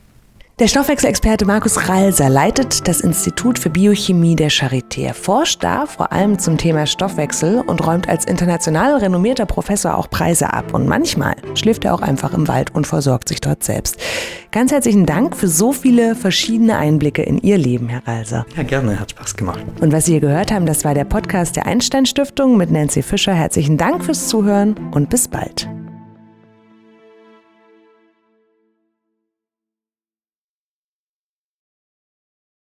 Der 0.61 0.67
Stoffwechselexperte 0.67 1.43
Markus 1.43 1.89
Ralser 1.89 2.29
leitet 2.29 2.87
das 2.87 3.01
Institut 3.01 3.57
für 3.57 3.71
Biochemie 3.71 4.35
der 4.35 4.51
Charité. 4.51 5.05
Er 5.05 5.15
forscht 5.15 5.63
da 5.63 5.87
vor 5.87 6.11
allem 6.11 6.37
zum 6.37 6.59
Thema 6.59 6.85
Stoffwechsel 6.85 7.63
und 7.65 7.83
räumt 7.83 8.07
als 8.07 8.25
international 8.25 8.97
renommierter 8.97 9.47
Professor 9.47 9.97
auch 9.97 10.07
Preise 10.07 10.53
ab. 10.53 10.75
Und 10.75 10.87
manchmal 10.87 11.33
schläft 11.55 11.83
er 11.83 11.95
auch 11.95 12.03
einfach 12.03 12.35
im 12.35 12.47
Wald 12.47 12.75
und 12.75 12.85
versorgt 12.85 13.29
sich 13.29 13.41
dort 13.41 13.63
selbst. 13.63 13.97
Ganz 14.51 14.71
herzlichen 14.71 15.07
Dank 15.07 15.35
für 15.35 15.47
so 15.47 15.71
viele 15.71 16.13
verschiedene 16.13 16.77
Einblicke 16.77 17.23
in 17.23 17.39
Ihr 17.39 17.57
Leben, 17.57 17.89
Herr 17.89 18.07
Ralser. 18.07 18.45
Ja, 18.55 18.61
gerne, 18.61 18.99
hat 18.99 19.09
Spaß 19.09 19.35
gemacht. 19.35 19.63
Und 19.79 19.91
was 19.91 20.05
Sie 20.05 20.11
hier 20.11 20.21
gehört 20.21 20.51
haben, 20.51 20.67
das 20.67 20.85
war 20.85 20.93
der 20.93 21.05
Podcast 21.05 21.55
der 21.55 21.65
Einstein 21.65 22.05
Stiftung 22.05 22.57
mit 22.57 22.69
Nancy 22.69 23.01
Fischer. 23.01 23.33
Herzlichen 23.33 23.77
Dank 23.79 24.05
fürs 24.05 24.27
Zuhören 24.27 24.75
und 24.91 25.09
bis 25.09 25.27
bald. 25.27 25.67